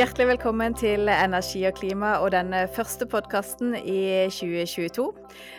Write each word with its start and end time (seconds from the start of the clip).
Hjertelig 0.00 0.30
velkommen 0.30 0.72
til 0.80 1.10
Energi 1.12 1.60
og 1.68 1.74
klima 1.76 2.14
og 2.24 2.30
den 2.32 2.54
første 2.72 3.04
podkasten 3.04 3.74
i 3.76 4.30
2022. 4.32 5.04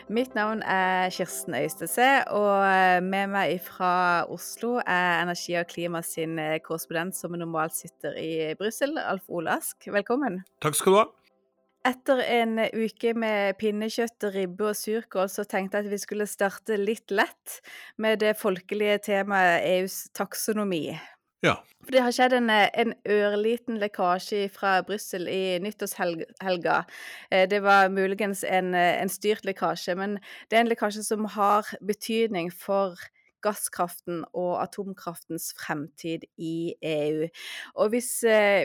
Mitt 0.09 0.33
navn 0.33 0.63
er 0.65 1.11
Kirsten 1.13 1.53
Øystese, 1.59 2.07
og 2.33 3.03
med 3.05 3.29
meg 3.35 3.59
fra 3.61 3.91
Oslo 4.33 4.79
er 4.81 5.21
Energi 5.21 5.59
og 5.59 5.69
klima 5.69 6.01
sin 6.01 6.41
korrespondent 6.65 7.19
som 7.19 7.37
normalt 7.37 7.77
sitter 7.77 8.17
i 8.17 8.55
Brussel, 8.57 8.97
Alf 8.97 9.29
Ole 9.29 9.59
Ask. 9.59 9.85
Velkommen. 9.85 10.41
Takk 10.65 10.79
skal 10.79 10.97
du 10.97 10.99
ha. 11.03 11.05
Etter 11.93 12.25
en 12.25 12.57
uke 12.65 13.13
med 13.13 13.61
pinnekjøtt, 13.61 14.31
ribbe 14.33 14.71
og 14.73 14.81
surkål, 14.81 15.29
så 15.29 15.45
tenkte 15.45 15.77
jeg 15.77 15.91
at 15.91 15.93
vi 15.93 16.01
skulle 16.01 16.25
starte 16.25 16.81
litt 16.81 17.13
lett 17.13 17.61
med 18.01 18.25
det 18.25 18.39
folkelige 18.41 19.03
temaet 19.13 19.69
EUs 19.69 20.07
taksonomi. 20.17 20.87
Ja. 21.41 21.55
For 21.81 21.95
det 21.95 22.03
har 22.05 22.13
skjedd 22.13 22.35
en, 22.37 22.49
en 22.53 22.91
ørliten 23.09 23.79
lekkasje 23.81 24.43
fra 24.53 24.75
Brussel 24.85 25.25
i 25.31 25.57
nyttårshelga. 25.63 26.75
Det 27.49 27.61
var 27.65 27.89
muligens 27.89 28.43
en, 28.45 28.75
en 28.77 29.09
styrt 29.09 29.47
lekkasje, 29.49 29.95
men 29.97 30.19
det 30.51 30.59
er 30.59 30.65
en 30.65 30.69
lekkasje 30.69 31.01
som 31.07 31.25
har 31.33 31.71
betydning 31.81 32.51
for 32.53 33.01
gasskraften 33.41 34.21
og 34.37 34.51
atomkraftens 34.61 35.51
fremtid 35.57 36.27
i 36.37 36.75
EU. 36.85 37.27
Og 37.75 37.93
hvis, 37.93 38.11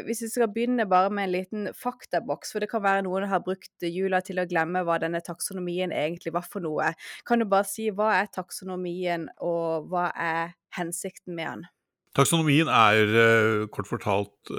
hvis 0.04 0.22
vi 0.26 0.30
skal 0.32 0.50
begynne 0.52 0.88
bare 0.88 1.08
med 1.10 1.28
en 1.28 1.34
liten 1.34 1.70
faktaboks, 1.76 2.52
for 2.52 2.60
det 2.62 2.70
kan 2.72 2.84
være 2.84 3.06
noen 3.06 3.28
har 3.30 3.44
brukt 3.46 3.86
jula 3.88 4.20
til 4.24 4.42
å 4.42 4.48
glemme 4.48 4.84
hva 4.86 4.98
denne 5.02 5.22
taksonomien 5.24 5.94
egentlig 5.96 6.34
var 6.36 6.44
for 6.44 6.64
noe, 6.64 6.92
kan 7.24 7.40
du 7.40 7.48
bare 7.48 7.68
si 7.68 7.88
hva 7.88 8.12
er 8.20 8.28
taksonomien, 8.34 9.30
og 9.40 9.88
hva 9.92 10.10
er 10.12 10.54
hensikten 10.76 11.36
med 11.36 11.48
den? 11.54 11.66
Taksonomien 12.16 12.70
er 12.72 13.66
kort 13.68 13.88
fortalt 13.90 14.52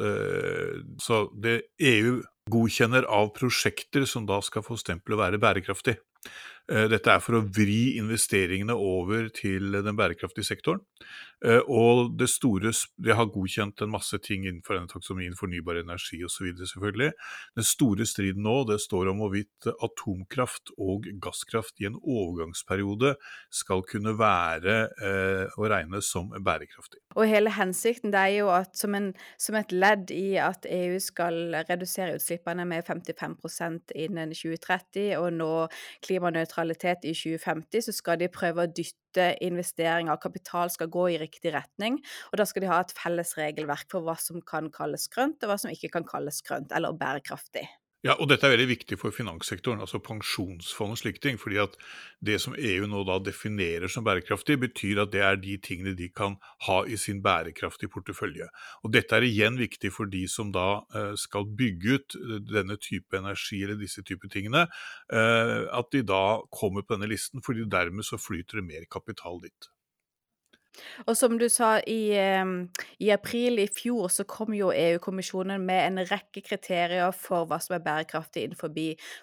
så 1.02 1.24
det 1.42 1.56
EU 1.82 2.20
godkjenner 2.54 3.08
av 3.10 3.32
prosjekter 3.36 4.06
som 4.06 4.28
da 4.30 4.38
skal 4.46 4.66
få 4.66 4.78
stempelet 4.80 5.18
å 5.18 5.24
være 5.24 5.42
bærekraftig. 5.42 5.98
Dette 6.68 7.14
er 7.14 7.24
for 7.24 7.38
å 7.38 7.46
vri 7.48 7.96
investeringene 7.96 8.76
over 8.76 9.30
til 9.32 9.72
den 9.80 9.96
bærekraftige 9.96 10.44
sektoren. 10.44 10.84
Og 11.70 12.16
det 12.18 12.26
store 12.34 12.72
De 12.98 13.14
har 13.14 13.30
godkjent 13.30 13.84
en 13.86 13.92
masse 13.94 14.18
ting 14.26 14.48
innenfor 14.48 14.74
denne 14.74 14.90
taksonomien, 14.90 15.36
fornybar 15.38 15.78
energi 15.80 16.18
osv. 16.26 16.50
selvfølgelig. 16.58 17.12
Den 17.56 17.68
store 17.68 18.08
striden 18.10 18.44
nå 18.44 18.56
det 18.68 18.80
står 18.82 19.12
om 19.12 19.22
hvorvidt 19.22 19.70
atomkraft 19.70 20.74
og 20.82 21.06
gasskraft 21.22 21.78
i 21.80 21.88
en 21.92 22.00
overgangsperiode 22.02 23.14
skal 23.54 23.86
kunne 23.88 24.16
være 24.18 24.80
å 25.56 25.70
regne 25.70 26.02
som 26.02 26.34
bærekraftig. 26.34 27.04
Og 27.16 27.30
hele 27.30 27.54
hensikten 27.54 28.12
det 28.14 28.24
er 28.26 28.34
jo 28.42 28.50
at 28.54 28.76
som, 28.78 28.98
en, 28.98 29.14
som 29.40 29.56
et 29.62 29.72
ledd 29.72 30.12
i 30.14 30.36
at 30.42 30.66
EU 30.70 30.98
skal 31.02 31.62
redusere 31.70 32.18
utslippene 32.18 32.66
med 32.68 32.86
55% 32.86 33.94
innen 33.96 34.34
2030 34.34 35.16
og 35.22 35.32
nå 35.38 35.54
klimanøytralitet 36.06 36.57
i 36.58 37.14
2050, 37.14 37.82
så 37.86 37.94
skal 37.96 38.20
de 38.22 38.30
prøve 38.34 38.66
å 38.66 38.72
dytte 38.72 39.30
investeringer 39.46 40.14
og 40.14 40.22
kapital 40.24 40.72
skal 40.74 40.92
gå 40.94 41.08
i 41.14 41.20
riktig 41.22 41.54
retning. 41.54 42.00
Og 42.32 42.40
da 42.42 42.46
skal 42.46 42.66
de 42.66 42.72
ha 42.72 42.80
et 42.82 42.94
felles 42.98 43.36
regelverk 43.38 43.90
for 43.92 44.06
hva 44.06 44.18
som 44.22 44.42
kan 44.42 44.72
kalles 44.74 45.08
grønt, 45.14 45.44
og 45.44 45.52
hva 45.52 45.60
som 45.62 45.74
ikke 45.74 45.94
kan 45.98 46.08
kalles 46.08 46.42
grønt 46.46 46.74
eller 46.76 46.98
bærekraftig. 46.98 47.68
Ja, 48.06 48.14
og 48.22 48.28
dette 48.30 48.46
er 48.46 48.52
veldig 48.54 48.68
viktig 48.70 48.98
for 49.02 49.12
finanssektoren, 49.12 49.80
altså 49.82 49.98
pensjonsfond 50.06 50.94
og 50.94 51.00
slike 51.00 51.22
ting. 51.24 51.40
fordi 51.42 51.58
at 51.58 51.74
det 52.22 52.38
som 52.40 52.54
EU 52.54 52.86
nå 52.86 53.02
da 53.08 53.18
definerer 53.20 53.90
som 53.90 54.06
bærekraftig, 54.06 54.60
betyr 54.62 55.02
at 55.02 55.12
det 55.12 55.24
er 55.26 55.40
de 55.42 55.58
tingene 55.58 55.96
de 55.98 56.10
kan 56.10 56.38
ha 56.68 56.84
i 56.86 56.96
sin 56.96 57.24
bærekraftige 57.26 57.90
portefølje. 57.90 58.48
Og 58.84 58.94
dette 58.94 59.18
er 59.18 59.26
igjen 59.26 59.58
viktig 59.58 59.92
for 59.92 60.06
de 60.06 60.28
som 60.30 60.52
da 60.54 60.84
skal 61.18 61.50
bygge 61.58 61.98
ut 61.98 62.18
denne 62.46 62.78
type 62.78 63.18
energi 63.18 63.64
eller 63.64 63.82
disse 63.82 64.06
type 64.06 64.30
tingene, 64.30 64.68
at 65.10 65.92
de 65.92 66.04
da 66.06 66.42
kommer 66.54 66.86
på 66.86 66.96
denne 66.96 67.10
listen, 67.10 67.42
fordi 67.42 67.66
dermed 67.66 68.06
så 68.06 68.22
flyter 68.22 68.62
det 68.62 68.70
mer 68.70 68.86
kapital 68.86 69.42
dit. 69.42 69.72
Og 71.06 71.18
som 71.18 71.38
du 71.40 71.48
sa, 71.52 71.78
i, 71.88 72.14
i, 72.14 73.10
april 73.14 73.62
i 73.64 73.68
fjor 73.72 74.12
så 74.14 74.26
kom 74.30 74.54
jo 74.56 74.72
EU-kommisjonen 74.76 75.64
med 75.64 75.84
en 75.86 76.04
rekke 76.10 76.44
kriterier 76.46 77.14
for 77.16 77.48
hva 77.50 77.60
som 77.64 77.78
er 77.78 77.84
bærekraftig 77.86 78.46
innenfor 78.48 78.74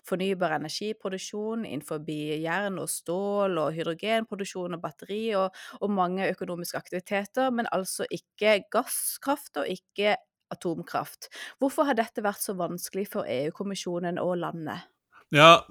fornybar 0.08 0.56
energiproduksjon, 0.58 1.64
innenfor 1.64 2.02
jern 2.08 2.78
og 2.82 2.90
stål 2.90 3.58
og 3.62 3.72
hydrogenproduksjon 3.76 4.76
og 4.76 4.84
batteri 4.84 5.24
og, 5.38 5.54
og 5.80 5.90
mange 5.90 6.28
økonomiske 6.30 6.78
aktiviteter, 6.78 7.50
men 7.50 7.70
altså 7.72 8.06
ikke 8.10 8.62
gasskraft 8.72 9.62
og 9.62 9.68
ikke 9.70 10.16
atomkraft. 10.54 11.30
Hvorfor 11.58 11.88
har 11.88 11.98
dette 11.98 12.24
vært 12.24 12.42
så 12.44 12.54
vanskelig 12.58 13.08
for 13.12 13.28
EU-kommisjonen 13.30 14.20
og 14.22 14.36
landet? 14.42 14.90
Ja, 15.34 15.64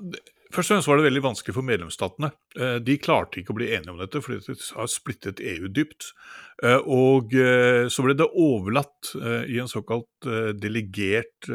Først 0.53 0.69
og 0.69 0.75
fremst 0.75 0.88
var 0.90 1.00
det 1.00 1.08
veldig 1.08 1.22
vanskelig 1.25 1.53
for 1.56 1.66
medlemsstatene. 1.66 2.28
De 2.86 2.96
klarte 3.02 3.40
ikke 3.40 3.56
å 3.56 3.58
bli 3.58 3.72
enige 3.74 3.90
om 3.90 3.97
dette, 3.97 4.19
fordi 4.22 4.38
det 4.46 4.68
har 4.78 4.90
splittet 4.91 5.41
EU 5.41 5.66
dypt. 5.74 6.12
Og 6.86 7.34
så 7.90 8.06
ble 8.06 8.14
det 8.19 8.28
overlatt 8.30 9.16
i 9.50 9.58
en 9.64 9.72
såkalt 9.72 10.28
delegert 10.62 11.50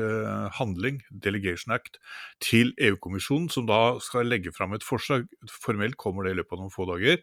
handling, 0.59 0.99
Delegation 1.15 1.77
Act, 1.77 2.01
til 2.43 2.75
EU-kommisjonen, 2.75 3.47
som 3.55 3.71
da 3.71 4.01
skal 4.03 4.27
legge 4.27 4.51
fram 4.57 4.75
et 4.75 4.87
forslag. 4.87 5.31
Formelt 5.63 5.95
kommer 6.01 6.27
det 6.27 6.35
i 6.35 6.41
løpet 6.41 6.59
av 6.59 6.65
noen 6.65 6.75
få 6.75 6.91
dager. 6.91 7.23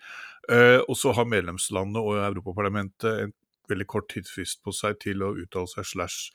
Og 0.87 0.95
så 0.95 1.11
har 1.19 1.27
medlemslandene 1.27 1.99
og 2.07 2.23
Europaparlamentet 2.23 3.11
en 3.27 3.35
veldig 3.67 3.91
kort 3.91 4.07
tidsfrist 4.15 4.63
på 4.63 4.71
seg 4.75 5.01
til 5.03 5.27
å 5.27 5.35
uttale 5.43 5.67
seg 5.75 5.91
slash 5.91 6.31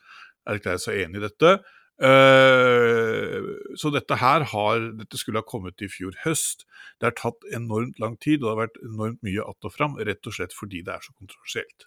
erklære 0.51 0.85
seg 0.85 1.05
enig 1.07 1.21
i 1.21 1.29
dette. 1.31 1.57
Så 1.99 3.89
dette 3.93 4.15
her 4.17 4.41
har, 4.53 4.85
dette 4.97 5.17
skulle 5.19 5.41
ha 5.41 5.45
kommet 5.45 5.81
i 5.85 5.89
fjor 5.91 6.15
høst. 6.23 6.65
Det 6.97 7.09
har 7.09 7.17
tatt 7.19 7.45
enormt 7.53 7.99
lang 8.01 8.15
tid, 8.17 8.41
og 8.41 8.47
det 8.47 8.51
har 8.51 8.61
vært 8.63 8.79
enormt 8.87 9.21
mye 9.21 9.41
att 9.45 9.65
og 9.65 9.73
fram, 9.73 9.97
rett 9.97 10.27
og 10.27 10.33
slett 10.33 10.53
fordi 10.53 10.81
det 10.81 10.93
er 10.95 11.01
så 11.05 11.13
kontroversielt. 11.13 11.85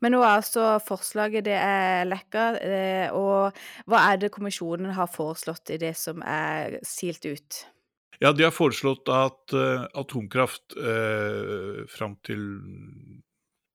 Men 0.00 0.14
nå 0.16 0.22
er 0.24 0.38
altså 0.38 0.78
forslaget 0.80 1.44
det 1.44 1.58
er 1.60 2.08
lekka, 2.08 2.44
og 3.12 3.52
hva 3.90 4.04
er 4.12 4.22
det 4.22 4.32
kommisjonen 4.32 4.94
har 4.96 5.12
foreslått 5.12 5.74
i 5.74 5.80
det 5.80 5.92
som 6.00 6.22
er 6.24 6.78
silt 6.86 7.26
ut? 7.28 7.66
Ja, 8.20 8.32
De 8.32 8.44
har 8.44 8.52
foreslått 8.52 9.08
at 9.08 9.54
uh, 9.56 9.86
atomkraft 9.96 10.76
uh, 10.76 11.86
fram 11.88 12.18
til 12.26 12.42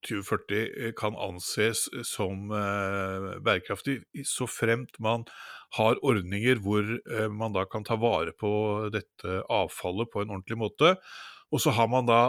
2040 0.06 0.94
kan 0.98 1.18
anses 1.20 1.86
som 2.06 2.50
uh, 2.52 3.36
bærekraftig, 3.44 4.00
så 4.26 4.48
fremt 4.50 4.98
man 5.02 5.26
har 5.76 5.98
ordninger 6.06 6.60
hvor 6.62 6.86
man 7.34 7.52
da 7.52 7.64
kan 7.68 7.84
ta 7.84 7.96
vare 7.98 8.30
på 8.38 8.50
dette 8.94 9.40
avfallet 9.52 10.08
på 10.12 10.22
en 10.22 10.30
ordentlig 10.36 10.56
måte. 10.60 10.92
Og 11.50 11.60
så 11.60 11.74
har 11.74 11.88
man 11.90 12.06
da 12.06 12.20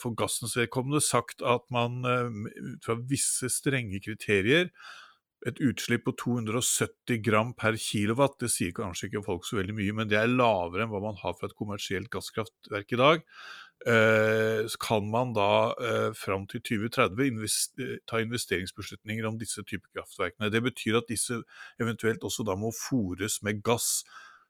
for 0.00 0.16
gassens 0.16 0.56
vedkommende 0.56 1.02
sagt 1.04 1.44
at 1.44 1.68
man 1.72 2.00
ut 2.02 2.88
fra 2.88 2.96
visse 3.12 3.52
strenge 3.52 4.00
kriterier 4.04 4.72
et 5.46 5.60
utslipp 5.62 6.06
på 6.06 6.14
270 6.18 7.20
gram 7.24 7.52
per 7.58 7.76
kilowatt, 7.80 8.38
det 8.40 8.50
sier 8.52 8.74
kanskje 8.76 9.10
ikke 9.10 9.24
folk 9.26 9.46
så 9.46 9.60
veldig 9.60 9.76
mye, 9.76 9.94
men 10.00 10.10
det 10.10 10.18
er 10.18 10.32
lavere 10.32 10.86
enn 10.86 10.92
hva 10.92 11.02
man 11.04 11.18
har 11.20 11.36
fra 11.36 11.50
et 11.50 11.58
kommersielt 11.58 12.10
gasskraftverk 12.12 12.96
i 12.96 13.00
dag. 13.00 13.24
Så 13.86 14.78
kan 14.82 15.04
man 15.06 15.30
da 15.36 15.70
fram 16.18 16.48
til 16.50 16.58
2030 16.66 17.28
invester 17.30 17.92
ta 18.10 18.18
investeringsbeslutninger 18.18 19.28
om 19.28 19.36
disse 19.38 19.62
typer 19.62 19.86
kraftverkene. 19.94 20.50
Det 20.50 20.62
betyr 20.64 20.98
at 20.98 21.06
disse 21.06 21.38
eventuelt 21.78 22.24
også 22.26 22.42
da 22.48 22.56
må 22.58 22.72
fòres 22.74 23.38
med 23.46 23.62
gass 23.62 24.00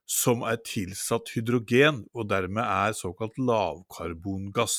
som 0.06 0.44
er 0.46 0.60
tilsatt 0.64 1.34
hydrogen, 1.34 2.04
og 2.14 2.28
dermed 2.30 2.62
er 2.62 2.94
såkalt 2.96 3.36
lavkarbongass. 3.42 4.78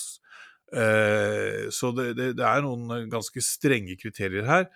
Så 0.72 1.92
det, 1.96 2.14
det, 2.18 2.32
det 2.40 2.46
er 2.48 2.64
noen 2.66 3.12
ganske 3.12 3.44
strenge 3.44 3.98
kriterier 4.00 4.48
her. 4.48 4.70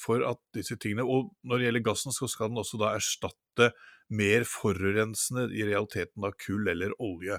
For 0.00 0.24
at 0.24 0.40
disse 0.56 0.76
tingene 0.80 1.04
Og 1.04 1.34
når 1.44 1.58
det 1.60 1.66
gjelder 1.66 1.84
gassen, 1.84 2.14
så 2.16 2.28
skal 2.30 2.48
den 2.52 2.62
også 2.62 2.80
da 2.80 2.94
erstatte 2.96 3.72
mer 4.14 4.44
forurensende, 4.48 5.48
i 5.56 5.64
realiteten 5.64 6.24
da 6.24 6.32
kull 6.36 6.68
eller 6.68 6.92
olje. 7.00 7.38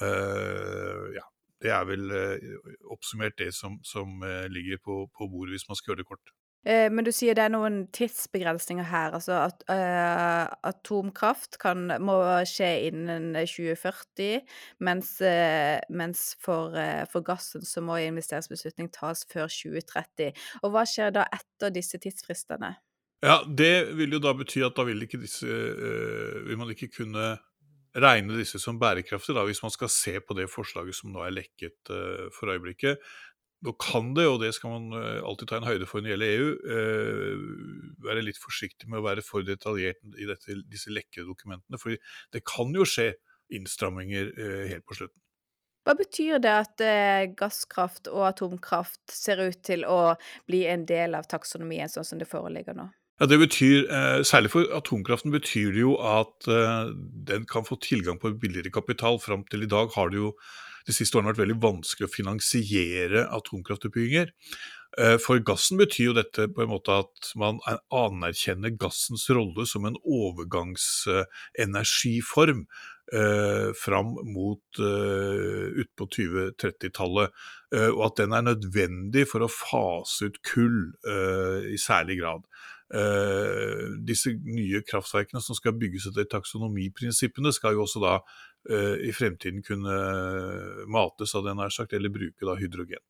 Uh, 0.00 1.08
ja, 1.16 1.24
det 1.64 1.72
er 1.74 1.86
vel 1.88 2.10
uh, 2.12 2.58
oppsummert 2.92 3.38
det 3.40 3.52
som, 3.56 3.80
som 3.84 4.20
ligger 4.52 4.82
på, 4.84 5.06
på, 5.14 5.30
bordet, 5.30 5.56
hvis 5.56 5.68
man 5.70 5.78
skal 5.78 5.92
gjøre 5.92 6.04
det 6.04 6.10
kort. 6.10 6.34
Men 6.68 7.06
du 7.06 7.12
sier 7.14 7.36
det 7.38 7.44
er 7.46 7.52
noen 7.54 7.76
tidsbegrensninger 7.94 8.84
her. 8.90 9.14
Altså 9.16 9.36
at 9.46 9.62
uh, 9.70 10.50
atomkraft 10.66 11.56
kan, 11.62 11.86
må 12.02 12.16
skje 12.50 12.90
innen 12.90 13.30
2040, 13.38 14.42
mens, 14.84 15.14
uh, 15.22 15.78
mens 15.88 16.24
for, 16.42 16.74
uh, 16.74 17.06
for, 17.08 17.24
gassen 17.24 17.64
så 17.64 17.80
må 17.84 18.00
investeringsbeslutning 18.02 18.90
tas 18.92 19.22
før 19.30 19.48
2030. 19.48 20.34
Og 20.60 20.74
hva 20.74 20.84
skjer 20.88 21.14
da 21.14 21.28
etter 21.38 21.72
disse 21.72 22.02
tidsfristene? 22.02 22.74
Ja, 23.24 23.40
Det 23.46 23.96
vil 23.98 24.18
jo 24.18 24.20
da 24.22 24.34
bety 24.36 24.60
at 24.66 24.76
da 24.76 24.84
vil, 24.86 25.00
ikke 25.06 25.22
disse, 25.22 25.46
vil 25.46 26.58
man 26.58 26.74
ikke 26.74 26.90
kunne 27.00 27.32
regne 27.96 28.36
disse 28.38 28.60
som 28.62 28.78
bærekraftige, 28.80 29.36
da, 29.38 29.46
hvis 29.48 29.62
man 29.64 29.72
skal 29.74 29.90
se 29.92 30.18
på 30.20 30.36
det 30.38 30.48
forslaget 30.52 30.96
som 30.96 31.12
nå 31.14 31.24
er 31.24 31.34
lekket 31.36 31.92
for 32.34 32.52
øyeblikket. 32.52 33.00
nå 33.64 33.72
kan 33.82 34.12
det, 34.14 34.26
og 34.30 34.40
det 34.42 34.52
skal 34.54 34.70
man 34.70 34.92
eh, 34.94 35.22
alltid 35.26 35.48
ta 35.50 35.56
en 35.58 35.66
høyde 35.66 35.86
for 35.86 35.98
når 35.98 36.04
det 36.04 36.12
gjelder 36.12 36.34
EU, 36.36 36.50
uh, 36.70 38.04
være 38.06 38.22
litt 38.22 38.38
forsiktig 38.38 38.86
med 38.86 39.00
å 39.00 39.06
være 39.08 39.24
for 39.26 39.42
detaljert 39.42 39.98
i 40.14 40.28
dette, 40.28 40.60
disse 40.70 40.92
lekkede 40.94 41.26
dokumentene. 41.26 41.80
For 41.82 41.96
det 42.34 42.44
kan 42.46 42.70
jo 42.76 42.86
skje 42.86 43.16
innstramminger 43.48 44.30
eh, 44.38 44.68
helt 44.74 44.86
på 44.86 44.94
slutten. 44.94 45.20
Hva 45.88 45.94
betyr 45.96 46.40
det 46.44 46.52
at 46.52 46.82
eh, 46.84 47.30
gasskraft 47.32 48.10
og 48.12 48.26
atomkraft 48.28 49.00
ser 49.08 49.40
ut 49.40 49.62
til 49.64 49.86
å 49.88 50.18
bli 50.46 50.66
en 50.68 50.84
del 50.88 51.16
av 51.16 51.28
taksonomien 51.30 51.88
sånn 51.88 52.04
som 52.04 52.20
det 52.20 52.28
foreligger 52.28 52.76
nå? 52.76 52.90
Ja, 53.18 53.26
det 53.26 53.38
betyr, 53.38 53.90
eh, 53.90 54.22
Særlig 54.22 54.50
for 54.50 54.62
atomkraften 54.70 55.30
betyr 55.34 55.72
det 55.74 55.80
jo 55.80 55.96
at 55.98 56.46
eh, 56.46 56.94
den 57.26 57.46
kan 57.50 57.64
få 57.66 57.74
tilgang 57.82 58.18
på 58.18 58.30
billigere 58.38 58.70
kapital. 58.70 59.18
Fram 59.18 59.44
til 59.50 59.62
i 59.62 59.66
dag 59.66 59.88
har 59.94 60.08
det 60.10 60.16
jo 60.20 60.32
de 60.86 60.92
siste 60.94 61.18
årene 61.18 61.28
vært 61.32 61.42
veldig 61.42 61.62
vanskelig 61.62 62.06
å 62.06 62.14
finansiere 62.14 63.26
atomkraftutbygginger. 63.34 64.30
Eh, 64.98 65.16
for 65.18 65.38
gassen 65.42 65.78
betyr 65.82 66.04
jo 66.06 66.12
dette 66.16 66.48
på 66.54 66.62
en 66.62 66.68
måte 66.70 66.90
at 66.94 67.32
man 67.36 67.58
anerkjenner 67.90 68.70
gassens 68.78 69.30
rolle 69.34 69.66
som 69.66 69.84
en 69.84 69.96
overgangsenergiform 69.98 72.66
eh, 73.12 73.72
fram 73.82 74.14
mot 74.30 74.62
eh, 74.78 75.66
utpå 75.82 76.06
2030-tallet. 76.16 77.30
Eh, 77.74 77.90
og 77.90 78.06
at 78.12 78.16
den 78.22 78.32
er 78.32 78.42
nødvendig 78.46 79.26
for 79.28 79.40
å 79.42 79.50
fase 79.52 80.26
ut 80.30 80.38
kull 80.46 80.94
eh, 81.02 81.74
i 81.74 81.78
særlig 81.82 82.22
grad. 82.22 82.42
Eh, 82.94 84.00
disse 84.00 84.32
nye 84.32 84.80
kraftverkene 84.88 85.42
som 85.44 85.56
skal 85.56 85.76
bygges 85.76 86.06
etter 86.08 86.24
taksonomiprinsippene, 86.32 87.52
skal 87.52 87.76
jo 87.76 87.84
også 87.84 88.00
da 88.00 88.14
uh, 88.16 88.96
i 89.04 89.12
fremtiden 89.12 89.60
kunne 89.64 89.98
mates, 90.88 91.34
av 91.36 91.44
den 91.44 91.60
nær 91.60 91.72
sagt, 91.74 91.92
eller 91.92 92.12
bruke 92.12 92.48
da 92.48 92.56
hydrogen. 92.56 93.02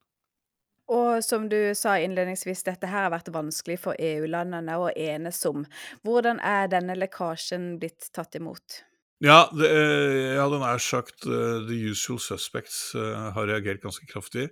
Og 0.88 1.22
som 1.22 1.46
du 1.52 1.75
sa 1.78 1.98
innledningsvis, 2.00 2.64
dette 2.66 2.88
her 2.88 3.06
har 3.06 3.12
vært 3.12 3.30
vanskelig 3.30 3.76
for 3.82 3.98
EU-landene 4.00 4.78
å 4.80 4.88
enes 4.96 5.38
om. 5.46 5.66
Hvordan 6.06 6.40
er 6.40 6.70
denne 6.72 6.96
lekkasjen 6.96 7.74
blitt 7.78 8.08
tatt 8.16 8.38
imot? 8.40 8.82
Ja, 9.22 9.48
det, 9.52 9.69
eh, 9.69 10.16
jeg 10.32 10.42
hadde 10.42 10.62
nær 10.62 10.82
sagt 10.82 11.26
uh, 11.28 11.62
the 11.69 11.78
usual 11.92 12.19
suspects 12.22 12.96
har 12.96 13.46
reagert 13.46 13.84
ganske 13.84 14.10
kraftig. 14.10 14.48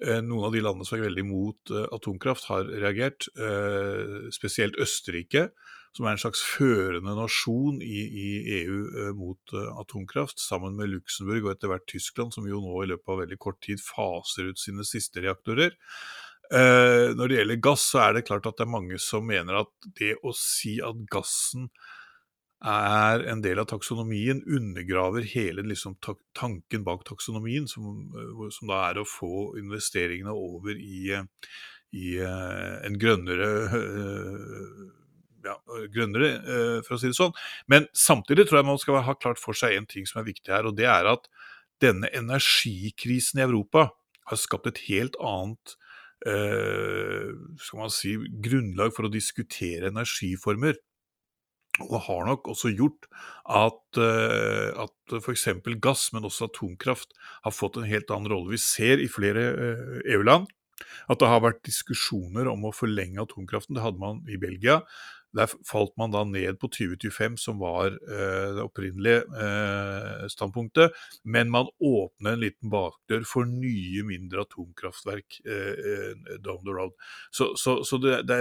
Uh, 0.00 0.20
noen 0.24 0.46
av 0.48 0.54
de 0.54 0.62
landene 0.64 0.86
som 0.88 0.98
er 0.98 1.06
veldig 1.08 1.26
imot 1.26 1.74
atomkraft, 1.92 2.48
har 2.52 2.70
reagert. 2.82 3.28
spesielt 4.34 4.78
Østerrike, 4.80 5.50
som 5.96 6.06
er 6.06 6.14
en 6.14 6.22
slags 6.22 6.40
førende 6.46 7.16
nasjon 7.18 7.80
i, 7.82 8.00
i 8.06 8.28
EU 8.60 9.12
mot 9.18 9.54
atomkraft, 9.82 10.38
sammen 10.38 10.76
med 10.78 10.92
Luxembourg 10.92 11.44
og 11.44 11.52
etter 11.54 11.72
hvert 11.72 11.88
Tyskland, 11.90 12.32
som 12.34 12.46
jo 12.48 12.62
nå 12.62 12.84
i 12.84 12.90
løpet 12.92 13.10
av 13.10 13.22
veldig 13.24 13.38
kort 13.42 13.58
tid 13.66 13.82
faser 13.82 14.52
ut 14.52 14.60
sine 14.62 14.86
siste 14.86 15.24
reaktorer. 15.24 15.74
når 16.50 17.28
det 17.28 17.36
gjelder 17.40 17.62
gass, 17.62 17.88
så 17.90 18.04
er 18.06 18.14
det 18.14 18.26
klart 18.30 18.46
at 18.46 18.58
det 18.58 18.66
er 18.66 18.76
mange 18.76 18.98
som 19.02 19.26
mener 19.26 19.64
at 19.64 19.90
det 19.98 20.14
å 20.22 20.32
si 20.36 20.78
at 20.82 21.02
gassen 21.10 21.68
er 22.60 23.24
en 23.32 23.40
del 23.40 23.60
av 23.62 23.68
taksonomien, 23.70 24.42
undergraver 24.44 25.24
hele 25.32 25.64
liksom, 25.64 25.96
tanken 26.36 26.84
bak 26.84 27.06
taksonomien, 27.08 27.68
som, 27.68 28.10
eh, 28.12 28.48
som, 28.52 28.68
da 28.68 28.82
er 28.90 29.00
å 29.00 29.08
få 29.08 29.56
investeringene 29.60 30.34
over 30.34 30.76
i, 30.76 31.16
i 31.96 32.16
eh, 32.20 32.74
en 32.86 32.98
grønnere 33.00 33.50
eh, 33.80 34.82
ja, 35.40 35.56
grønnere, 35.88 36.34
for 36.84 36.98
å 36.98 37.00
si 37.00 37.08
det 37.08 37.16
sånn. 37.16 37.32
Men 37.72 37.86
samtidig 37.96 38.44
tror 38.44 38.60
jeg 38.60 38.68
man 38.68 38.80
skal 38.82 39.00
ha 39.06 39.16
klart 39.16 39.40
for 39.40 39.56
seg 39.56 39.72
en 39.72 39.88
ting 39.88 40.04
som 40.04 40.20
er 40.20 40.28
viktig 40.28 40.52
her, 40.52 40.68
og 40.68 40.76
det 40.76 40.84
er 40.84 41.08
at 41.08 41.30
denne 41.80 42.10
energikrisen 42.12 43.40
i 43.40 43.46
Europa 43.46 43.88
har 44.28 44.36
skapt 44.36 44.68
et 44.68 44.82
helt 44.90 45.16
annet 45.24 45.78
eh, 46.28 47.32
skal 47.64 47.80
man 47.80 47.92
si, 47.94 48.18
grunnlag 48.44 48.92
for 48.92 49.08
å 49.08 49.12
diskutere 49.12 49.88
energiformer 49.88 50.76
og 51.78 52.00
har 52.08 52.26
nok 52.28 52.50
også 52.52 52.72
gjort 52.76 53.06
at, 53.48 53.82
uh, 53.96 54.84
at 54.84 55.14
f.eks. 55.20 55.46
gass, 55.80 56.10
men 56.12 56.26
også 56.28 56.50
atomkraft, 56.50 57.14
har 57.46 57.54
fått 57.54 57.78
en 57.80 57.88
helt 57.88 58.10
annen 58.10 58.32
rolle. 58.32 58.52
Vi 58.52 58.60
ser 58.62 59.00
i 59.00 59.08
flere 59.10 59.46
uh, 59.54 60.00
EU-land 60.04 60.50
at 61.12 61.20
det 61.20 61.28
har 61.28 61.42
vært 61.44 61.64
diskusjoner 61.66 62.48
om 62.50 62.68
å 62.68 62.74
forlenge 62.74 63.22
atomkraften. 63.22 63.76
Det 63.76 63.84
hadde 63.84 64.00
man 64.02 64.22
i 64.30 64.38
Belgia. 64.40 64.80
Der 65.36 65.46
falt 65.66 65.92
man 66.00 66.10
da 66.10 66.24
ned 66.26 66.58
på 66.58 66.70
2025, 66.74 67.36
som 67.38 67.60
var 67.62 67.94
uh, 67.94 68.48
det 68.56 68.64
opprinnelige 68.64 69.22
uh, 69.30 70.26
standpunktet. 70.32 70.96
Men 71.22 71.52
man 71.54 71.70
åpner 71.78 72.34
en 72.34 72.42
liten 72.42 72.72
bakdør 72.72 73.26
for 73.28 73.46
nye, 73.46 74.02
mindre 74.06 74.42
atomkraftverk 74.46 75.38
uh, 75.46 76.34
down 76.42 76.64
the 76.66 76.74
road. 76.74 76.96
Så, 77.30 77.52
så, 77.60 77.80
så 77.86 78.00
det, 78.02 78.24
det, 78.26 78.40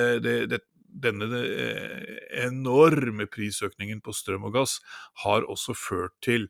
det, 0.49 0.63
denne 0.89 1.29
eh, 1.45 2.17
enorme 2.45 3.27
prisøkningen 3.31 4.01
på 4.05 4.13
strøm 4.15 4.49
og 4.49 4.57
gass 4.57 4.79
har 5.23 5.45
også 5.49 5.75
ført 5.77 6.15
til 6.25 6.49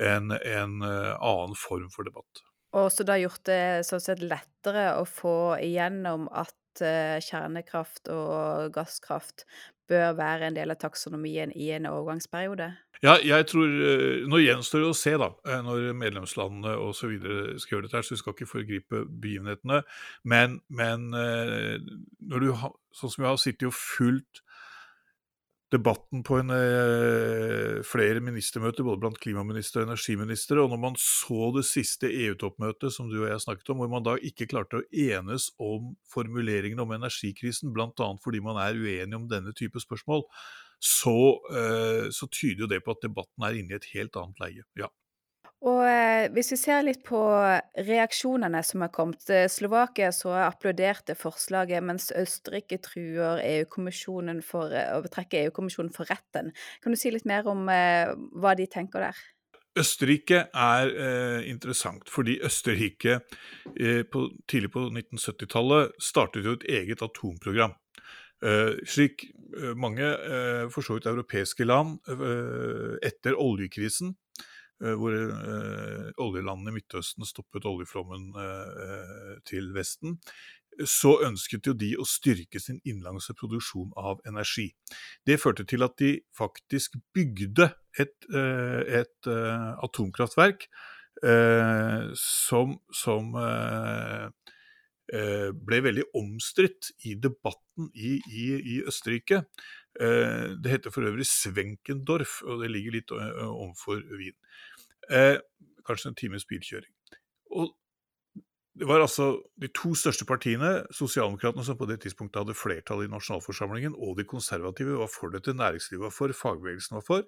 en, 0.00 0.30
en 0.30 0.80
eh, 0.86 1.12
annen 1.16 1.58
form 1.58 1.90
for 1.92 2.06
debatt. 2.06 2.44
Og 2.78 2.86
så 2.94 3.04
det 3.06 3.18
gjort 3.24 3.44
det 3.48 3.62
sånn 3.88 4.02
sett 4.02 4.22
lettere 4.22 4.92
å 5.00 5.06
få 5.08 5.58
igjennom 5.58 6.28
at 6.30 6.84
eh, 6.84 7.18
kjernekraft 7.24 8.12
og 8.14 8.70
gasskraft 8.76 9.46
bør 9.90 10.14
være 10.18 10.48
en 10.48 10.56
del 10.56 10.72
av 10.72 10.78
taksonomien 10.80 11.52
i 11.52 11.72
en 11.74 11.88
overgangsperiode? 11.90 12.70
Ja, 13.00 13.14
jeg 13.24 13.46
tror 13.48 13.64
eh, 13.64 14.26
Nå 14.28 14.42
gjenstår 14.42 14.82
det 14.84 14.90
å 14.90 14.96
se, 14.96 15.14
da, 15.20 15.30
eh, 15.48 15.62
når 15.64 15.94
medlemslandene 15.96 16.74
osv. 16.84 17.14
skal 17.62 17.76
gjøre 17.76 17.88
dette, 17.88 18.02
så 18.04 18.14
vi 18.14 18.20
skal 18.20 18.36
ikke 18.36 18.50
foregripe 18.50 19.04
begivenhetene. 19.08 19.80
Men, 20.28 20.60
men 20.68 21.08
eh, 21.16 21.80
når 22.20 22.44
du, 22.44 22.50
sånn 22.96 23.14
som 23.14 23.24
jeg 23.24 23.30
har 23.30 23.40
sittet 23.40 23.68
og 23.70 23.76
fulgt 23.78 24.44
debatten 25.70 26.24
på 26.26 26.40
en, 26.40 26.50
flere 27.86 28.22
ministermøter, 28.24 28.84
både 28.86 29.00
blant 29.02 29.20
klimaminister 29.22 29.82
og 29.82 29.90
energiministre, 29.90 30.58
og 30.62 30.72
når 30.72 30.80
man 30.82 30.96
så 30.98 31.50
det 31.54 31.64
siste 31.68 32.10
EU-toppmøtet 32.10 32.94
som 32.94 33.10
du 33.10 33.20
og 33.20 33.28
jeg 33.30 33.44
snakket 33.44 33.70
om, 33.70 33.82
hvor 33.82 33.92
man 33.92 34.06
da 34.06 34.16
ikke 34.18 34.48
klarte 34.50 34.80
å 34.80 34.86
enes 34.90 35.50
om 35.62 35.92
formuleringene 36.10 36.82
om 36.82 36.96
energikrisen, 36.96 37.70
bl.a. 37.76 38.10
fordi 38.24 38.42
man 38.44 38.58
er 38.62 38.78
uenig 38.78 39.16
om 39.16 39.28
denne 39.30 39.54
type 39.56 39.82
spørsmål, 39.82 40.26
så, 40.80 41.16
eh, 41.52 42.08
så, 42.10 42.26
tyder 42.32 42.64
jo 42.64 42.70
det 42.70 42.80
på 42.84 42.94
at 42.94 43.04
debatten 43.04 43.44
er 43.44 43.58
inne 43.60 43.76
i 43.76 43.78
et 43.78 43.90
helt 43.92 44.16
annet 44.16 44.40
leie. 44.40 44.64
Ja. 44.80 44.88
Og 45.60 45.82
eh, 45.84 46.28
Hvis 46.32 46.54
vi 46.54 46.58
ser 46.60 46.84
litt 46.86 47.02
på 47.04 47.20
reaksjonene 47.84 48.62
som 48.64 48.84
har 48.84 48.92
kommet. 48.94 49.26
Eh, 49.28 49.48
Slovakia 49.52 50.08
så 50.12 50.32
applauderte 50.46 51.16
forslaget, 51.18 51.84
mens 51.84 52.08
Østerrike 52.16 52.80
truer 52.84 53.42
EU-kommisjonen 53.44 54.40
for 54.46 54.72
å 54.72 55.02
trekke 55.12 55.44
EU-kommisjonen 55.44 55.92
for 55.92 56.08
retten. 56.08 56.54
Kan 56.80 56.96
du 56.96 57.00
si 57.00 57.12
litt 57.12 57.28
mer 57.28 57.48
om 57.50 57.68
hva 57.68 58.56
de 58.56 58.68
tenker 58.70 59.04
der? 59.10 59.20
Østerrike 59.78 60.48
er 60.50 60.90
eh, 60.90 61.50
interessant, 61.50 62.08
fordi 62.10 62.40
Østerrike 62.42 63.20
eh, 63.76 64.02
på, 64.02 64.24
tidlig 64.50 64.72
på 64.74 64.88
1970-tallet 64.88 65.94
startet 66.02 66.46
jo 66.46 66.56
et 66.58 66.66
eget 66.80 67.04
atomprogram. 67.06 67.76
Uh, 68.40 68.72
slik 68.88 69.26
mange, 69.76 70.00
uh, 70.00 70.64
for 70.72 70.80
så 70.80 70.94
vidt 70.96 71.04
europeiske 71.10 71.66
land, 71.66 71.98
etter 73.04 73.36
oljekrisen, 73.36 74.14
hvor 74.80 75.12
oljelandene 76.24 76.72
i 76.72 76.76
Midtøsten 76.78 77.26
stoppet 77.28 77.66
oljeflommen 77.68 78.30
til 79.48 79.68
Vesten, 79.76 80.14
så 80.88 81.16
ønsket 81.26 81.68
jo 81.68 81.74
de 81.76 81.90
å 82.00 82.06
styrke 82.08 82.62
sin 82.62 82.78
innenlandske 82.86 83.34
produksjon 83.36 83.90
av 84.00 84.22
energi. 84.28 84.70
Det 85.26 85.36
førte 85.42 85.66
til 85.68 85.84
at 85.84 85.98
de 86.00 86.14
faktisk 86.36 86.96
bygde 87.12 87.68
et, 88.00 88.16
et 88.32 89.28
atomkraftverk 89.28 90.64
som, 92.16 92.78
som 92.96 93.36
Eh, 95.10 95.48
ble 95.50 95.80
veldig 95.82 96.04
omstridt 96.14 96.92
i 97.08 97.16
debatten 97.18 97.88
i, 97.98 98.20
i, 98.30 98.44
i 98.74 98.76
Østerrike. 98.86 99.42
Eh, 99.98 100.52
det 100.54 100.70
heter 100.70 100.94
for 100.94 101.08
øvrig 101.08 101.26
Svenkendorf, 101.26 102.36
og 102.46 102.62
det 102.62 102.70
ligger 102.70 102.94
litt 102.94 103.10
overfor 103.10 104.04
Wien. 104.20 104.36
Eh, 105.10 105.36
kanskje 105.86 106.12
en 106.12 106.18
times 106.18 106.46
bilkjøring. 106.46 106.90
Og 107.56 107.72
det 108.80 108.86
var 108.88 109.02
altså 109.02 109.32
de 109.60 109.68
to 109.74 109.90
største 109.98 110.24
partiene, 110.24 110.84
sosialdemokratene 110.94 111.64
som 111.66 111.76
på 111.76 111.88
det 111.90 111.98
tidspunktet 112.04 112.44
hadde 112.44 112.56
flertall 112.56 113.02
i 113.04 113.10
nasjonalforsamlingen, 113.10 113.96
og 113.98 114.16
de 114.16 114.24
konservative 114.24 115.00
var 115.00 115.10
for 115.10 115.34
dette, 115.34 115.56
næringslivet 115.56 116.06
var 116.06 116.14
for, 116.14 116.32
fagbevegelsen 116.32 116.96
var 117.00 117.04
for. 117.06 117.26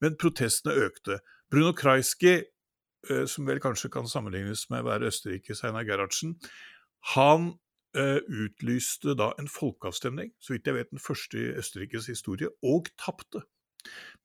Men 0.00 0.16
protestene 0.20 0.76
økte. 0.86 1.18
Bruno 1.50 1.74
Kreisky, 1.76 2.38
som 3.26 3.46
vel 3.46 3.60
kanskje 3.62 3.90
kan 3.92 4.08
sammenlignes 4.10 4.64
med 4.70 4.82
å 4.82 4.88
være 4.88 5.10
Østerrikes 5.10 5.64
Einar 5.66 5.84
Gerhardsen, 5.86 6.36
han 7.14 7.52
eh, 7.96 8.18
utlyste 8.22 9.14
da 9.18 9.32
en 9.40 9.50
folkeavstemning, 9.50 10.32
så 10.42 10.54
vidt 10.54 10.70
jeg 10.70 10.78
vet 10.78 10.94
den 10.94 11.02
første 11.02 11.38
i 11.38 11.52
Østerrikes 11.60 12.08
historie, 12.10 12.50
og 12.62 12.90
tapte. 13.00 13.44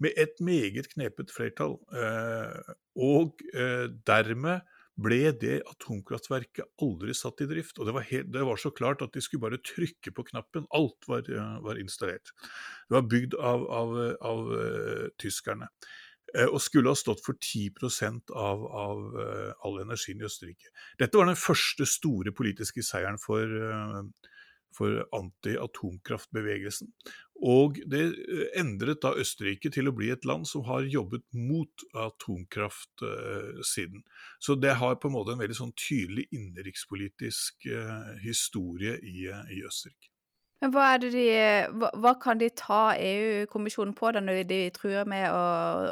Med 0.02 0.18
et 0.20 0.38
meget 0.44 0.90
knepet 0.94 1.32
flertall. 1.34 1.78
Eh, 1.94 2.76
og 3.00 3.42
eh, 3.54 3.88
dermed 4.08 4.68
ble 5.02 5.32
det 5.40 5.62
atomkraftverket 5.72 6.68
aldri 6.84 7.16
satt 7.18 7.42
i 7.42 7.50
drift. 7.50 7.80
Og 7.80 7.88
det 7.88 7.96
var, 7.96 8.06
helt, 8.10 8.30
det 8.34 8.46
var, 8.46 8.60
så 8.60 8.74
klart 8.76 9.02
at 9.06 9.16
de 9.16 9.24
skulle 9.24 9.46
bare 9.48 9.62
trykke 9.66 10.14
på 10.14 10.28
knappen. 10.30 10.68
Alt 10.78 11.10
var, 11.10 11.26
var 11.64 11.80
installert. 11.82 12.34
Det 12.90 12.98
var 12.98 13.10
bygd 13.10 13.38
av, 13.40 13.66
av, 13.72 13.98
av 14.20 14.52
tyskerne. 15.22 15.72
Og 16.52 16.62
skulle 16.64 16.92
ha 16.92 16.96
stått 16.96 17.24
for 17.26 17.36
10 17.36 17.74
av, 18.40 18.62
av 18.64 19.00
uh, 19.18 19.50
all 19.68 19.82
energien 19.82 20.22
i 20.22 20.28
Østerrike. 20.28 20.70
Dette 21.02 21.20
var 21.20 21.28
den 21.28 21.40
første 21.40 21.84
store 21.90 22.32
politiske 22.32 22.86
seieren 22.88 23.20
for 23.20 23.52
for 24.76 25.04
anti-atomkraftbevegelsen. 25.16 26.92
Og 27.42 27.80
det 27.90 28.02
eh, 28.22 28.44
endret 28.62 29.02
da 29.02 29.16
Østerrike 29.18 29.72
til 29.74 29.90
å 29.90 29.96
bli 29.98 30.12
et 30.14 30.28
land 30.30 30.46
som 30.50 30.66
har 30.68 30.86
jobbet 30.86 31.24
mot 31.34 31.86
atomkraft 31.98 33.02
eh, 33.08 33.64
siden. 33.66 34.04
Så 34.40 34.56
det 34.62 34.78
har 34.78 35.00
på 35.02 35.10
en 35.10 35.16
måte 35.16 35.34
en 35.34 35.42
veldig 35.42 35.58
sånn 35.58 35.74
tydelig 35.74 36.28
innenrikspolitisk 36.30 37.66
eh, 37.66 38.14
historie 38.22 39.00
i, 39.02 39.26
uh, 39.34 39.42
i, 39.50 39.64
Østerrike. 39.66 40.12
Men 40.62 40.76
hva, 40.76 40.92
de, 41.02 41.26
hva, 41.74 41.90
hva 41.98 42.14
kan 42.22 42.38
de 42.38 42.52
ta 42.54 42.94
EU-kommisjonen 42.94 43.96
på 43.98 44.14
da 44.14 44.22
når 44.22 44.44
de 44.46 44.62
truer 44.76 45.10
med 45.10 45.26
å, 45.34 45.42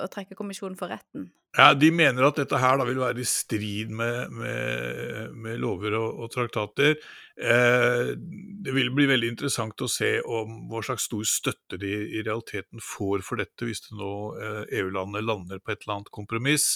å 0.06 0.10
trekke 0.14 0.38
kommisjonen 0.38 0.78
for 0.78 0.94
retten? 0.94 1.32
Ja, 1.58 1.74
De 1.74 1.90
mener 1.90 2.28
at 2.28 2.38
dette 2.38 2.58
her 2.62 2.78
da 2.78 2.86
vil 2.86 3.00
være 3.02 3.24
i 3.24 3.26
strid 3.26 3.90
med, 3.90 4.30
med, 4.38 5.32
med 5.34 5.58
lover 5.58 5.96
og, 5.98 6.20
og 6.22 6.30
traktater. 6.36 6.94
Eh, 7.42 8.12
det 8.62 8.76
vil 8.76 8.92
bli 8.94 9.08
veldig 9.10 9.32
interessant 9.34 9.82
å 9.82 9.90
se 9.90 10.12
om 10.22 10.68
hva 10.70 10.84
slags 10.86 11.08
stor 11.10 11.26
støtte 11.26 11.80
de 11.82 11.90
i 12.20 12.22
realiteten 12.22 12.84
får 12.86 13.26
for 13.26 13.42
dette, 13.42 13.66
hvis 13.66 13.82
det 13.88 13.98
nå 13.98 14.14
eh, 14.38 14.62
EU-landet 14.84 15.26
lander 15.26 15.64
på 15.64 15.74
et 15.74 15.82
eller 15.82 15.98
annet 15.98 16.14
kompromiss. 16.14 16.76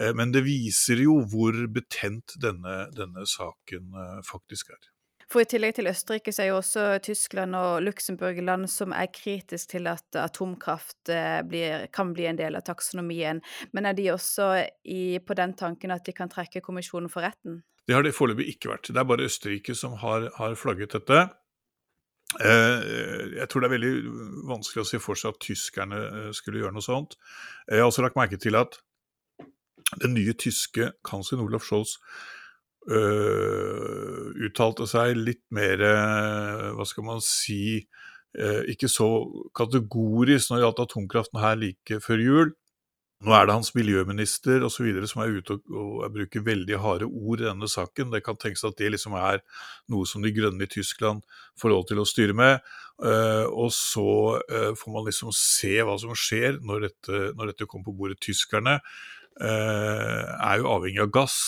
Eh, 0.00 0.14
men 0.16 0.32
det 0.32 0.46
viser 0.48 1.04
jo 1.04 1.20
hvor 1.28 1.66
betent 1.68 2.38
denne, 2.40 2.86
denne 2.96 3.28
saken 3.28 4.00
eh, 4.00 4.20
faktisk 4.24 4.72
er. 4.72 4.95
For 5.26 5.42
i 5.42 5.48
tillegg 5.50 5.74
til 5.74 5.88
Østerrike 5.90 6.30
så 6.30 6.44
er 6.44 6.52
jo 6.52 6.58
også 6.60 6.82
Tyskland 7.02 7.56
og 7.58 7.80
Luxembourg 7.82 8.38
land 8.46 8.68
som 8.70 8.92
er 8.94 9.08
kritisk 9.10 9.72
til 9.72 9.88
at 9.90 10.18
atomkraft 10.22 11.10
eh, 11.10 11.40
blir, 11.42 11.88
kan 11.90 12.12
bli 12.14 12.28
en 12.30 12.38
del 12.38 12.54
av 12.54 12.62
taksonomien. 12.68 13.40
Men 13.74 13.88
er 13.90 13.96
de 13.98 14.12
også 14.12 14.52
i, 14.86 15.18
på 15.18 15.34
den 15.38 15.56
tanken 15.58 15.94
at 15.94 16.06
de 16.06 16.14
kan 16.14 16.30
trekke 16.30 16.62
kommisjonen 16.62 17.10
for 17.10 17.26
retten? 17.26 17.64
Det 17.86 17.94
har 17.94 18.06
det 18.06 18.14
foreløpig 18.14 18.46
ikke 18.54 18.70
vært. 18.70 18.92
Det 18.92 19.02
er 19.02 19.10
bare 19.10 19.26
Østerrike 19.26 19.74
som 19.78 19.98
har, 19.98 20.30
har 20.38 20.54
flagget 20.58 20.94
dette. 20.94 21.26
Eh, 22.42 22.80
jeg 23.40 23.50
tror 23.50 23.62
det 23.62 23.68
er 23.68 23.76
veldig 23.76 23.92
vanskelig 24.46 24.82
å 24.82 24.88
se 24.92 25.02
for 25.02 25.18
seg 25.18 25.34
at 25.34 25.42
tyskerne 25.42 26.00
eh, 26.06 26.32
skulle 26.38 26.62
gjøre 26.62 26.74
noe 26.78 26.86
sånt. 26.86 27.18
Jeg 27.66 27.82
har 27.82 27.90
også 27.90 28.06
lagt 28.06 28.18
merke 28.18 28.38
til 28.38 28.58
at 28.58 28.78
den 30.02 30.14
nye 30.14 30.34
tyske 30.38 30.92
kansleren 31.06 31.46
Olaf 31.46 31.66
Scholz 31.66 31.98
uh, 32.90 34.34
uttalte 34.46 34.86
seg 34.90 35.16
litt 35.18 35.44
mer, 35.54 35.82
uh, 35.82 36.74
hva 36.76 36.86
skal 36.88 37.06
man 37.06 37.24
si, 37.24 37.80
uh, 38.38 38.62
ikke 38.70 38.90
så 38.90 39.08
kategorisk 39.56 40.50
når 40.50 40.60
det 40.60 40.66
gjaldt 40.66 40.86
atomkraften 40.86 41.42
her 41.42 41.58
like 41.60 42.00
før 42.04 42.22
jul. 42.22 42.54
Nå 43.24 43.32
er 43.32 43.46
det 43.48 43.54
hans 43.56 43.70
miljøminister 43.72 44.64
osv. 44.66 44.90
som 45.08 45.22
er 45.24 45.38
ute 45.38 45.54
og, 45.56 45.70
og, 45.72 46.02
bruker 46.12 46.44
veldig 46.44 46.76
harde 46.82 47.06
ord 47.08 47.40
i 47.40 47.46
denne 47.46 47.68
saken. 47.72 48.10
Det 48.12 48.20
kan 48.26 48.36
tenkes 48.36 48.66
at 48.68 48.76
det 48.76 48.90
liksom 48.92 49.16
er 49.16 49.40
noe 49.88 50.04
som 50.06 50.20
de 50.20 50.34
grønne 50.36 50.66
i 50.66 50.68
Tyskland 50.68 51.24
får 51.56 51.72
lov 51.72 51.86
til 51.88 52.02
å 52.02 52.04
styre 52.04 52.36
med. 52.36 52.60
Og 53.56 53.72
så 53.72 54.36
får 54.76 54.92
man 54.92 55.08
liksom 55.08 55.32
se 55.32 55.72
hva 55.80 55.96
som 55.96 56.12
skjer 56.12 56.60
når 56.60 56.90
dette, 56.90 57.22
når 57.40 57.54
dette 57.54 57.70
kommer 57.70 57.88
på 57.88 57.96
bordet. 57.96 58.20
Tyskerne 58.20 58.76
er 59.40 60.60
jo 60.60 60.68
avhengig 60.76 61.00
av 61.06 61.14
gass. 61.16 61.40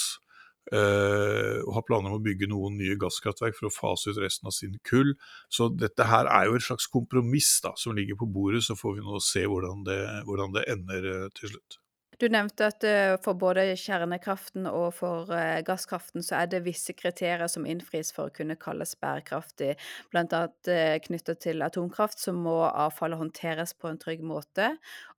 Uh, 0.68 1.64
og 1.64 1.72
har 1.78 1.84
planer 1.88 2.12
om 2.12 2.18
å 2.18 2.24
bygge 2.24 2.50
noen 2.50 2.76
nye 2.76 2.98
gasskraftverk 3.00 3.56
for 3.56 3.70
å 3.70 3.72
fase 3.72 4.12
ut 4.12 4.20
resten 4.20 4.50
av 4.50 4.56
sin 4.56 4.76
kull. 4.84 5.14
Så 5.48 5.70
dette 5.72 6.08
her 6.10 6.28
er 6.28 6.48
jo 6.48 6.58
et 6.58 6.66
slags 6.66 6.88
kompromiss 6.92 7.54
da, 7.64 7.72
som 7.80 7.96
ligger 7.96 8.18
på 8.20 8.28
bordet, 8.28 8.64
så 8.66 8.76
får 8.76 8.98
vi 8.98 9.06
nå 9.06 9.20
se 9.24 9.46
hvordan 9.48 9.84
det, 9.88 10.00
hvordan 10.28 10.56
det 10.56 10.66
ender 10.74 11.12
uh, 11.14 11.28
til 11.38 11.54
slutt. 11.54 11.80
Du 12.18 12.24
nevnte 12.26 12.66
at 12.66 12.82
eh, 12.82 13.12
for 13.22 13.38
både 13.38 13.62
kjernekraften 13.78 14.64
og 14.66 14.88
for 14.96 15.30
eh, 15.30 15.60
gasskraften 15.62 16.24
så 16.26 16.40
er 16.40 16.48
det 16.50 16.64
visse 16.64 16.90
kriterier 16.98 17.46
som 17.46 17.66
innfris 17.68 18.10
for 18.14 18.26
å 18.26 18.34
kunne 18.34 18.56
kalles 18.58 18.96
bærekraftig. 18.98 19.76
Blant 20.10 20.34
annet 20.34 20.70
eh, 20.74 20.96
knyttet 21.04 21.38
til 21.44 21.62
atomkraft 21.62 22.18
så 22.18 22.34
må 22.34 22.56
avfallet 22.66 23.20
håndteres 23.20 23.76
på 23.78 23.92
en 23.92 24.00
trygg 24.02 24.24
måte. 24.26 24.72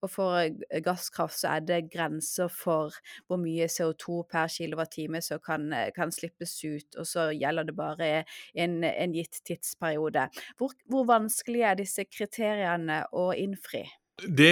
Og 0.05 0.13
for 0.13 0.53
gasskraft 0.85 1.39
så 1.39 1.55
er 1.55 1.65
det 1.71 1.81
grenser 1.89 2.53
for 2.53 2.93
hvor 3.25 3.41
mye 3.41 3.71
CO2 3.73 4.21
per 4.29 4.53
kilowattime 4.53 5.25
som 5.25 5.41
kan, 5.41 5.73
kan 5.97 6.13
slippes 6.13 6.53
ut. 6.67 7.01
Og 7.01 7.09
så 7.09 7.31
gjelder 7.33 7.71
det 7.71 7.79
bare 7.81 8.11
en, 8.53 8.77
en 8.85 9.17
gitt 9.17 9.41
tidsperiode. 9.49 10.29
Hvor, 10.61 10.77
hvor 10.85 11.09
vanskelig 11.09 11.65
er 11.65 11.81
disse 11.81 12.05
kriteriene 12.13 13.07
å 13.17 13.31
innfri? 13.33 13.87
Det, 14.27 14.51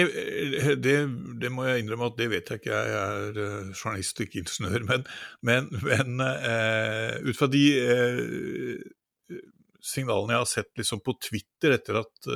det, 0.83 0.95
det, 1.41 1.49
må 1.53 1.65
jeg 1.67 1.83
innrømme 1.83 2.09
at 2.09 2.17
det 2.19 2.29
vet 2.31 2.49
jeg 2.49 2.61
ikke. 2.61 2.77
Jeg 2.77 2.95
er 3.01 3.37
uh, 3.39 3.69
journalist 3.73 4.19
og 4.19 4.25
ikke 4.25 4.41
ingeniør. 4.43 4.85
Men, 4.89 5.05
men, 5.45 5.69
men 5.85 6.23
uh, 6.23 7.19
ut 7.25 7.37
fra 7.37 7.49
de 7.51 7.63
uh, 7.83 9.37
signalene 9.85 10.35
jeg 10.35 10.43
har 10.43 10.49
sett 10.49 10.71
liksom 10.79 11.03
på 11.05 11.15
Twitter 11.23 11.77
etter 11.77 12.01
at 12.01 12.27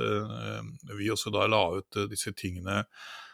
vi 0.95 1.09
også 1.11 1.31
da 1.33 1.43
la 1.51 1.59
ut 1.75 1.97
disse 2.07 2.31
tingene 2.39 2.77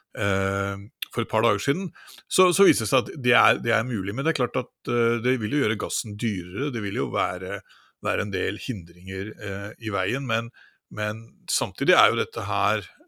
for 0.10 1.22
et 1.22 1.30
par 1.30 1.46
dager 1.46 1.62
siden, 1.62 1.92
så, 2.26 2.48
så 2.50 2.66
viser 2.66 2.88
det 2.88 2.90
seg 2.90 3.04
at 3.04 3.12
det 3.22 3.36
er, 3.38 3.60
det 3.62 3.76
er, 3.76 3.86
mulig. 3.86 4.16
Men 4.18 4.26
det 4.26 4.34
er 4.34 4.40
klart 4.42 4.58
at 4.58 4.90
det 5.22 5.36
vil 5.38 5.54
jo 5.54 5.62
gjøre 5.62 5.78
gassen 5.86 6.18
dyrere. 6.20 6.72
Det 6.74 6.82
vil 6.82 6.98
jo 6.98 7.06
være, 7.14 7.60
være 8.06 8.26
en 8.26 8.34
del 8.34 8.58
hindringer 8.66 9.30
i 9.78 9.94
veien. 9.94 10.26
Men, 10.28 10.50
men 10.90 11.22
samtidig 11.54 11.94
er 11.94 12.10
jo 12.10 12.20
dette 12.24 12.48
her 12.50 12.82
Eh, 12.82 12.99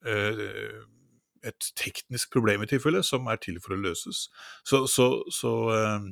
et 1.43 1.71
teknisk 1.77 2.33
problem 2.33 2.63
i 2.63 2.69
tilfelle, 2.69 3.03
som 3.05 3.29
er 3.31 3.39
til 3.41 3.59
for 3.61 3.75
å 3.75 3.81
løses. 3.81 4.27
Så, 4.67 4.85
så, 4.91 5.07
så, 5.33 5.53
eh, 5.75 6.09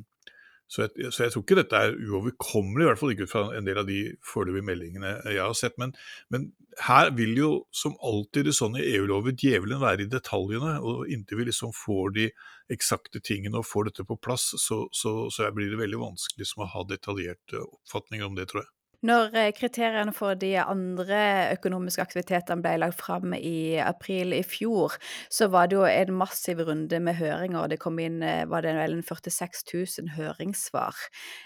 så, 0.70 0.86
jeg, 0.86 1.10
jeg, 1.10 1.34
tror 1.34 1.44
ikke 1.44 1.60
dette 1.60 1.82
er 1.82 1.98
uoverkommelig, 1.98 2.86
i 2.86 2.90
hvert 2.90 3.02
fall 3.02 3.14
ikke 3.14 3.28
ut 3.30 3.34
fra 3.34 3.44
en 3.58 3.68
del 3.68 3.82
av 3.82 3.90
de 3.90 4.00
foreløpige 4.26 4.70
meldingene 4.70 5.16
jeg 5.28 5.44
har 5.44 5.58
sett. 5.58 5.78
Men, 5.82 5.94
men, 6.34 6.52
her 6.86 7.10
vil 7.12 7.34
jo, 7.36 7.50
som 7.76 7.98
alltid 8.06 8.48
i 8.48 8.56
sånne 8.56 8.84
EU-lover, 8.86 9.34
djevelen 9.36 9.82
være 9.82 10.06
i 10.06 10.12
detaljene. 10.12 10.78
Og 10.86 11.10
inntil 11.12 11.42
vi 11.42 11.50
liksom 11.50 11.74
får 11.76 12.14
de 12.16 12.28
eksakte 12.72 13.20
tingene 13.26 13.60
og 13.60 13.68
får 13.68 13.90
dette 13.90 14.06
på 14.08 14.16
plass, 14.22 14.54
så 14.64 15.50
blir 15.58 15.74
det 15.74 15.82
veldig 15.82 16.00
vanskelig 16.06 16.46
liksom, 16.46 16.64
å 16.64 16.72
ha 16.78 16.86
detaljerte 16.88 17.66
oppfatninger 17.66 18.30
om 18.30 18.38
det, 18.38 18.48
tror 18.52 18.64
jeg. 18.64 18.72
Når 19.08 19.36
eh, 19.38 19.50
kriteriene 19.56 20.12
for 20.12 20.36
de 20.36 20.52
andre 20.60 21.20
økonomiske 21.54 22.04
aktivitetene 22.04 22.60
ble 22.64 22.74
lagt 22.82 23.00
fram 23.00 23.32
i 23.38 23.80
april 23.80 24.34
i 24.36 24.42
fjor, 24.44 24.98
så 25.32 25.48
var 25.52 25.70
det 25.70 25.78
jo 25.78 25.86
en 25.88 26.18
massiv 26.20 26.60
runde 26.68 27.00
med 27.00 27.16
høringer. 27.16 27.70
Det 27.72 27.80
kom 27.80 28.00
inn 28.04 28.20
eh, 28.26 28.44
var 28.52 28.66
det 28.66 28.74
vel 28.76 28.98
46 29.08 29.64
000 29.72 30.12
høringssvar 30.18 31.00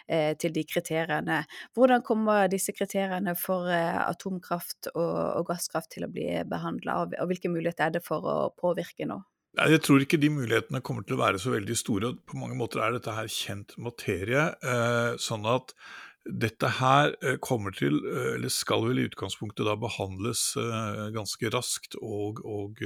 eh, 0.09 0.33
til 0.41 0.55
de 0.55 0.63
kriteriene. 0.65 1.43
Hvordan 1.77 2.01
kommer 2.05 2.49
disse 2.49 2.73
kriteriene 2.73 3.35
for 3.37 3.69
atomkraft 3.69 4.89
og, 4.95 5.13
og, 5.37 5.45
gasskraft 5.51 5.91
til 5.93 6.07
å 6.07 6.09
bli 6.09 6.25
behandla, 6.49 7.03
og, 7.03 7.13
og 7.21 7.29
hvilke 7.29 7.51
muligheter 7.53 7.85
er 7.85 7.99
det 7.99 8.01
for 8.05 8.25
å 8.25 8.37
påvirke 8.57 9.05
nå? 9.09 9.19
Jeg 9.53 9.83
tror 9.85 10.01
ikke 10.01 10.17
de 10.17 10.31
mulighetene 10.33 10.81
kommer 10.81 11.05
til 11.05 11.19
å 11.19 11.21
være 11.21 11.37
så 11.37 11.53
veldig 11.53 11.75
store. 11.77 12.09
På 12.25 12.39
mange 12.41 12.57
måter 12.57 12.81
er 12.81 12.95
dette 12.95 13.13
her 13.13 13.29
kjent 13.29 13.75
materie. 13.77 14.47
Sånn 15.21 15.45
at 15.45 15.75
dette 16.23 16.69
her 16.79 17.11
eh, 17.19 17.35
kommer 17.43 17.73
til, 17.75 17.97
eh, 18.07 18.35
eller 18.37 18.51
skal 18.51 18.85
vel 18.87 19.01
i 19.01 19.07
utgangspunktet 19.09 19.67
da 19.67 19.75
behandles 19.79 20.53
eh, 20.59 21.09
ganske 21.15 21.51
raskt, 21.51 21.97
og, 21.99 22.39
og, 22.47 22.79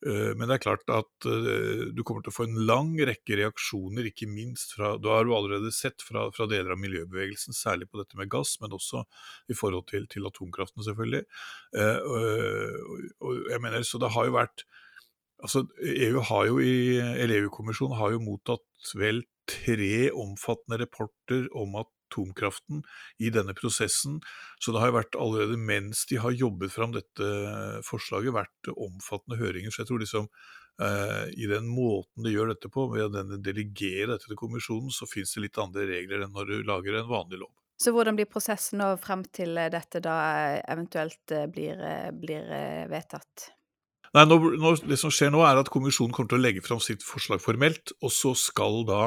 men 0.00 0.46
det 0.48 0.54
er 0.54 0.62
klart 0.64 0.88
at 0.88 1.26
du 1.26 1.98
kommer 2.08 2.22
til 2.24 2.32
å 2.32 2.32
få 2.32 2.46
en 2.46 2.62
lang 2.64 2.94
rekke 3.04 3.36
reaksjoner, 3.36 4.06
ikke 4.08 4.30
minst 4.32 4.72
fra 4.72 4.94
Da 4.96 5.18
har 5.18 5.26
du 5.28 5.34
allerede 5.36 5.68
sett 5.76 6.00
fra, 6.00 6.22
fra 6.32 6.46
deler 6.48 6.72
av 6.72 6.80
miljøbevegelsen, 6.80 7.52
særlig 7.52 7.90
på 7.90 8.00
dette 8.00 8.16
med 8.16 8.30
gass, 8.32 8.54
men 8.62 8.72
også 8.72 9.02
i 9.52 9.58
forhold 9.58 9.90
til, 9.92 10.08
til 10.08 10.24
atomkraften, 10.24 10.80
selvfølgelig. 10.86 11.20
Og 13.20 13.44
jeg 13.52 13.60
mener, 13.60 13.84
så 13.84 14.00
det 14.00 14.14
har 14.16 14.30
jo 14.30 14.38
vært 14.40 14.64
Altså, 15.40 15.62
EU 15.80 16.20
har 16.28 16.48
jo 16.50 16.58
i, 16.60 16.98
eller 17.00 17.38
EU-kommisjonen 17.38 17.96
har 17.96 18.10
jo 18.12 18.18
mottatt 18.20 18.90
vel 19.00 19.22
tre 19.48 20.10
omfattende 20.12 20.82
rapporter 20.82 21.46
om 21.56 21.78
at 21.80 21.88
atomkraften 22.10 22.82
i 23.22 23.30
denne 23.30 23.54
prosessen. 23.54 24.18
Så 24.58 24.74
det 24.74 24.82
har 24.82 24.96
vært 24.96 25.18
allerede 25.18 25.56
mens 25.56 26.02
de 26.10 26.18
har 26.20 26.34
jobbet 26.34 26.74
fram 26.74 26.92
dette 26.96 27.30
forslaget, 27.86 28.34
vært 28.34 28.72
omfattende 28.74 29.38
høringer. 29.40 29.70
Så 29.70 29.84
jeg 29.84 29.92
tror 29.92 30.02
liksom 30.02 30.28
eh, 30.82 31.30
i 31.38 31.48
den 31.50 31.70
måten 31.70 32.26
de 32.26 32.34
gjør 32.34 32.52
dette 32.54 32.72
på, 32.72 32.90
ved 32.92 33.08
å 33.08 33.24
delegere 33.38 34.16
dette 34.16 34.28
til 34.28 34.40
kommisjonen, 34.40 34.92
så 34.92 35.08
finnes 35.08 35.32
det 35.36 35.46
litt 35.46 35.62
andre 35.62 35.88
regler 35.94 36.26
enn 36.26 36.36
når 36.36 36.52
du 36.52 36.68
lager 36.68 36.98
en 36.98 37.10
vanlig 37.10 37.40
lov. 37.44 37.54
Så 37.80 37.94
hvordan 37.96 38.18
blir 38.18 38.28
prosessen 38.28 38.82
nå 38.82 38.90
frem 39.00 39.22
til 39.32 39.56
dette 39.72 40.02
da 40.04 40.16
eventuelt 40.68 41.32
eh, 41.32 41.46
blir, 41.48 41.80
eh, 41.80 42.10
blir 42.12 42.50
eh, 42.52 42.84
vedtatt? 42.90 43.46
Nei, 44.12 44.26
nå, 44.26 44.74
Det 44.84 44.98
som 45.00 45.12
skjer 45.14 45.30
nå, 45.32 45.40
er 45.46 45.60
at 45.60 45.70
kommisjonen 45.72 46.12
kommer 46.12 46.32
til 46.32 46.40
å 46.40 46.44
legge 46.44 46.64
fram 46.66 46.82
sitt 46.82 47.04
forslag 47.06 47.40
formelt, 47.40 47.94
og 48.02 48.12
så 48.12 48.34
skal 48.36 48.82
da 48.88 49.00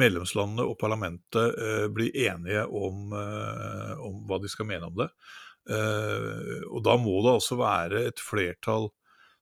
medlemslandene 0.00 0.64
og 0.66 0.78
parlamentet 0.80 1.56
eh, 1.60 1.86
blir 1.92 2.14
enige 2.24 2.64
om, 2.66 3.12
eh, 3.16 3.94
om, 4.00 4.22
hva 4.28 4.38
de 4.42 4.50
skal 4.50 4.68
mene 4.68 4.88
om 4.88 5.00
det. 5.02 5.08
Eh, 5.70 6.62
og 6.70 6.80
da 6.86 6.96
må 7.00 7.18
det 7.24 7.34
altså 7.36 7.58
være 7.60 8.06
et 8.08 8.22
flertall 8.22 8.90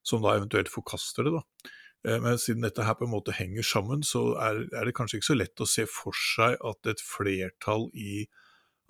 som 0.06 0.24
da 0.24 0.34
eventuelt 0.36 0.72
forkaster 0.72 1.28
det. 1.28 1.36
da. 1.38 1.70
Eh, 2.08 2.18
men 2.24 2.40
siden 2.40 2.66
dette 2.66 2.86
her 2.86 2.98
på 2.98 3.06
en 3.06 3.14
måte 3.14 3.36
henger 3.36 3.66
sammen, 3.66 4.02
så 4.06 4.32
er, 4.42 4.64
er, 4.72 4.88
det 4.88 4.96
kanskje 4.98 5.20
ikke 5.20 5.30
så 5.30 5.38
lett 5.38 5.62
å 5.62 5.68
se 5.70 5.86
for 5.90 6.16
seg 6.16 6.58
at 6.66 6.90
et 6.90 7.04
flertall 7.04 7.88
i, 7.94 8.24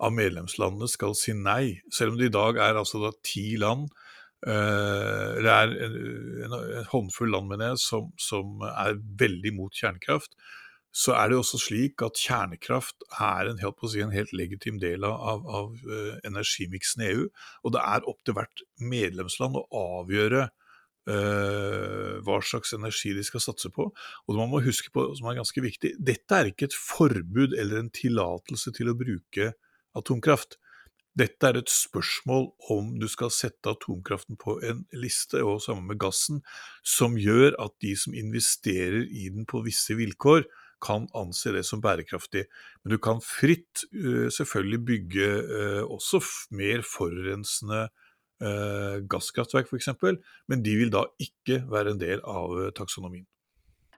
av 0.01 0.15
medlemslandene 0.17 0.89
skal 0.89 1.13
si 1.17 1.35
nei, 1.37 1.77
selv 1.93 2.15
om 2.15 2.21
det 2.21 2.31
i 2.31 2.33
dag 2.33 2.57
er 2.57 2.79
altså 2.81 3.05
da 3.05 3.13
ti 3.25 3.53
land 3.61 3.91
Uh, 4.41 5.37
det 5.37 5.51
er 5.53 5.73
en, 5.85 5.95
en, 6.47 6.53
en, 6.57 6.85
håndfull 6.89 7.29
land 7.29 7.45
mener 7.51 7.75
jeg, 7.75 7.81
som, 7.83 8.07
som 8.17 8.63
er 8.65 8.95
veldig 9.21 9.51
mot 9.53 9.75
kjernekraft 9.77 10.33
så 10.91 11.13
er 11.15 11.31
det 11.31 11.37
også 11.39 11.59
slik 11.61 12.03
at 12.03 12.19
kjernekraft 12.19 13.05
er 13.23 13.47
en 13.47 13.59
si, 13.61 14.01
en 14.03 14.11
helt 14.11 14.33
legitim 14.35 14.79
del 14.81 15.05
av, 15.07 15.45
av 15.47 15.69
uh, 15.87 16.17
energimiksen 16.27 17.03
i 17.03 17.11
EU. 17.13 17.27
Og 17.63 17.75
det 17.75 17.83
er 17.83 18.07
opp 18.11 18.19
til 18.27 18.35
hvert 18.35 18.63
medlemsland 18.83 19.55
å 19.55 19.63
avgjøre 19.79 20.49
uh, 21.07 22.19
hva 22.27 22.39
slags 22.43 22.75
energi 22.75 23.13
de 23.15 23.23
skal 23.23 23.43
satse 23.43 23.71
på. 23.71 23.87
Og 24.27 24.39
man 24.39 24.51
må 24.51 24.63
huske 24.65 24.91
på, 24.91 25.07
som 25.15 25.31
er 25.31 25.39
ganske 25.39 25.63
viktig, 25.63 25.95
dette 25.99 26.37
er 26.37 26.51
ikke 26.51 26.67
et 26.67 26.75
forbud 26.75 27.55
eller 27.55 27.79
en 27.79 27.93
tillatelse 27.95 28.75
til 28.75 28.91
å 28.91 28.97
bruke 28.99 29.53
atomkraft. 29.97 30.59
Dette 31.15 31.43
er 31.43 31.57
et 31.59 31.71
spørsmål 31.71 32.45
om 32.71 32.93
du 32.99 33.07
skal 33.11 33.31
sette 33.35 33.71
atomkraften 33.71 34.37
på 34.39 34.57
en 34.63 34.85
liste, 34.95 35.41
og 35.43 35.59
sammen 35.63 35.89
med 35.89 35.99
gassen, 35.99 36.39
som 36.87 37.17
gjør 37.19 37.57
at 37.59 37.75
de 37.83 37.91
som 37.99 38.15
investerer 38.15 39.07
i 39.07 39.27
den 39.31 39.47
på 39.47 39.63
visse 39.65 39.95
vilkår, 39.99 40.45
kan 40.83 41.07
anse 41.17 41.53
det 41.55 41.63
som 41.67 41.81
bærekraftig. 41.83 42.45
Men 42.83 42.95
du 42.95 42.99
kan 43.01 43.21
fritt 43.23 43.85
uh, 43.95 44.29
selvfølgelig 44.33 44.81
bygge 44.87 45.27
uh, 45.47 45.81
også 45.87 46.21
mer 46.57 46.85
forurensende 46.87 47.87
uh, 47.87 49.01
gasskraftverk 49.11 49.69
f.eks., 49.69 49.91
men 50.49 50.63
de 50.65 50.77
vil 50.79 50.93
da 50.93 51.05
ikke 51.21 51.63
være 51.71 51.95
en 51.95 52.01
del 52.01 52.23
av 52.25 52.57
taksonomien. 52.77 53.27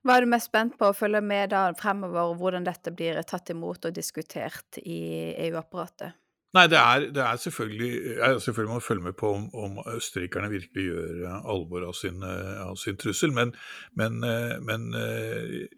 Hva 0.04 0.18
er 0.18 0.26
du 0.26 0.34
mest 0.34 0.50
spent 0.50 0.76
på 0.76 0.90
å 0.90 0.96
følge 0.96 1.22
med 1.24 1.54
da 1.54 1.70
fremover, 1.80 2.34
hvordan 2.36 2.66
dette 2.68 2.92
blir 2.92 3.22
tatt 3.24 3.54
imot 3.54 3.88
og 3.88 3.96
diskutert 3.96 4.82
i 4.84 5.00
EU-apparatet? 5.46 6.18
Nei, 6.54 6.68
det 6.70 6.78
er, 6.78 7.06
det 7.10 7.22
er 7.26 7.38
selvfølgelig 7.42 7.92
jeg 8.18 8.42
Selvfølgelig 8.42 8.70
må 8.70 8.78
man 8.78 8.86
følge 8.86 9.04
med 9.04 9.16
på 9.18 9.30
om, 9.34 9.46
om 9.58 9.80
østerrikerne 9.96 10.52
virkelig 10.52 10.84
gjør 10.86 11.24
eh, 11.26 11.48
alvor 11.54 11.88
av 11.88 11.96
sin, 11.98 12.20
eh, 12.24 12.60
av 12.62 12.76
sin 12.78 12.98
trussel, 13.02 13.34
men, 13.34 13.56
men, 13.98 14.20
eh, 14.24 14.60
men, 14.62 14.86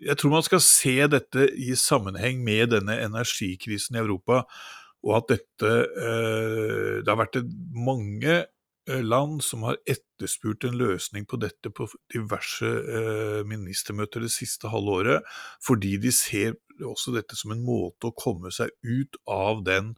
jeg 0.03 0.17
tror 0.19 0.33
man 0.33 0.43
skal 0.43 0.63
se 0.63 0.97
dette 1.07 1.47
i 1.55 1.77
sammenheng 1.79 2.43
med 2.43 2.73
denne 2.75 2.97
energikrisen 3.05 3.95
i 3.95 4.03
Europa, 4.03 4.43
og 5.05 5.15
at 5.19 5.31
dette 5.35 5.71
Det 7.05 7.07
har 7.07 7.19
vært 7.19 7.37
mange 7.71 8.43
land 8.87 9.41
som 9.45 9.63
har 9.63 9.77
etterspurt 9.85 10.65
en 10.65 10.77
løsning 10.77 11.27
på 11.29 11.37
dette 11.37 11.69
på 11.69 11.85
diverse 12.13 12.71
ministermøter 13.45 14.25
det 14.25 14.33
siste 14.33 14.71
halve 14.73 14.97
året, 14.99 15.35
fordi 15.61 15.95
de 16.01 16.11
ser 16.11 16.57
også 16.81 17.13
dette 17.13 17.37
som 17.37 17.53
en 17.53 17.63
måte 17.65 18.09
å 18.09 18.17
komme 18.17 18.51
seg 18.51 18.73
ut 18.81 19.21
av 19.29 19.61
den 19.67 19.93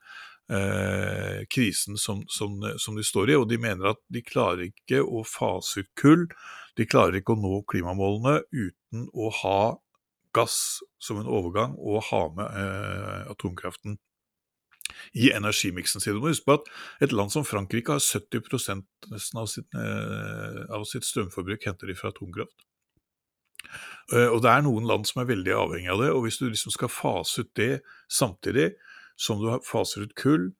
eh, 0.51 1.43
krisen 1.49 1.97
som, 1.97 2.23
som, 2.27 2.59
som, 2.77 2.95
de 2.95 3.05
står 3.05 3.31
i, 3.31 3.37
og 3.39 3.47
de 3.49 3.59
mener 3.61 3.91
at 3.93 4.01
de 4.13 4.23
klarer 4.25 4.69
ikke 4.69 5.03
å 5.03 5.23
fase 5.27 5.83
ut 5.83 5.91
kull. 5.99 6.27
De 6.77 6.87
klarer 6.89 7.19
ikke 7.19 7.35
å 7.35 7.41
nå 7.41 7.61
klimamålene 7.69 8.41
uten 8.53 9.07
å 9.13 9.31
ha 9.41 9.61
gass 10.35 10.81
som 11.01 11.21
en 11.21 11.29
overgang 11.29 11.73
og 11.79 12.03
ha 12.11 12.25
med 12.35 12.59
eh, 12.61 13.23
atomkraften 13.31 13.97
i 15.17 15.31
energimiksen 15.35 16.01
sin. 16.01 16.15
Du 16.15 16.23
må 16.23 16.31
huske 16.31 16.47
på 16.47 16.57
at 16.59 16.69
et 17.03 17.15
land 17.15 17.33
som 17.33 17.45
Frankrike 17.47 17.95
har 17.95 18.03
70 18.03 18.85
nesten 19.11 19.41
av 19.41 19.49
sitt, 19.51 19.67
eh, 19.75 20.63
av 20.73 20.85
sitt 20.89 21.07
strømforbruk 21.07 21.67
henter 21.67 21.89
de 21.89 21.97
fra 21.97 22.13
atomkraft. 22.13 22.67
Uh, 24.13 24.29
og 24.31 24.41
Det 24.43 24.51
er 24.51 24.61
noen 24.63 24.85
land 24.87 25.07
som 25.09 25.19
er 25.21 25.27
veldig 25.27 25.51
avhengig 25.51 25.89
av 25.91 25.99
det, 25.99 26.11
og 26.15 26.21
hvis 26.23 26.37
du 26.39 26.45
liksom 26.47 26.71
skal 26.71 26.91
fase 26.91 27.43
ut 27.43 27.49
det 27.59 27.81
samtidig, 28.07 28.69
som 29.17 29.41
du 29.41 29.49
faser 29.65 30.07
ut 30.07 30.15
kull, 30.19 30.51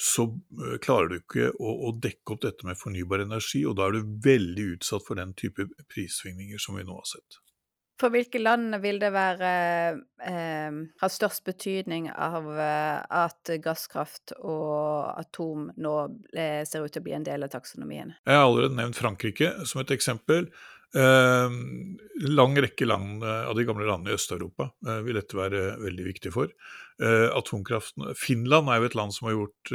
så 0.00 0.24
eh, 0.24 0.78
klarer 0.82 1.10
du 1.10 1.18
ikke 1.20 1.50
å, 1.52 1.74
å, 1.88 1.92
dekke 1.92 2.34
opp 2.34 2.42
dette 2.46 2.66
med 2.66 2.78
fornybar 2.80 3.26
energi, 3.26 3.62
og 3.68 3.76
da 3.78 3.88
er 3.88 3.98
du 3.98 4.16
veldig 4.24 4.66
utsatt 4.76 5.04
for 5.06 5.20
den 5.20 5.34
type 5.38 5.68
prissvingninger 5.92 6.60
som 6.62 6.78
vi 6.80 6.86
nå 6.88 6.96
har 6.96 7.08
sett. 7.08 7.40
For 8.00 8.08
hvilke 8.08 8.40
land 8.40 8.78
vil 8.80 8.96
det 9.02 9.10
være 9.12 9.48
eh, 10.24 10.76
ha 11.02 11.08
størst 11.12 11.44
betydning 11.44 12.08
av 12.08 12.48
eh, 12.54 12.96
at 13.26 13.52
gasskraft 13.60 14.32
og 14.40 15.10
atom 15.20 15.68
nå 15.76 15.96
eh, 16.32 16.62
ser 16.64 16.86
ut 16.86 16.94
til 16.94 17.02
å 17.02 17.08
bli 17.10 17.18
en 17.18 17.26
del 17.28 17.44
av 17.44 17.52
taksonomien? 17.52 18.14
Jeg 18.24 18.40
har 18.40 18.46
allerede 18.46 18.78
nevnt 18.78 18.96
Frankrike 18.96 19.52
som 19.68 19.82
et 19.84 19.92
eksempel. 19.92 20.48
Eh, 20.90 21.52
lang 22.26 22.56
rekke 22.58 22.88
land 22.88 23.22
eh, 23.22 23.44
av 23.46 23.54
de 23.58 23.66
gamle 23.68 23.86
landene 23.86 24.10
i 24.10 24.18
Øst-Europa 24.18 24.70
eh, 24.86 25.02
vil 25.06 25.20
dette 25.20 25.38
være 25.38 25.60
veldig 25.82 26.06
viktig 26.08 26.32
for. 26.34 26.50
Eh, 27.00 27.28
atomkraften 27.30 28.10
Finland 28.18 28.72
er 28.72 28.80
jo 28.80 28.90
et 28.90 28.98
land 28.98 29.14
som 29.16 29.30
har 29.30 29.38
gjort 29.38 29.74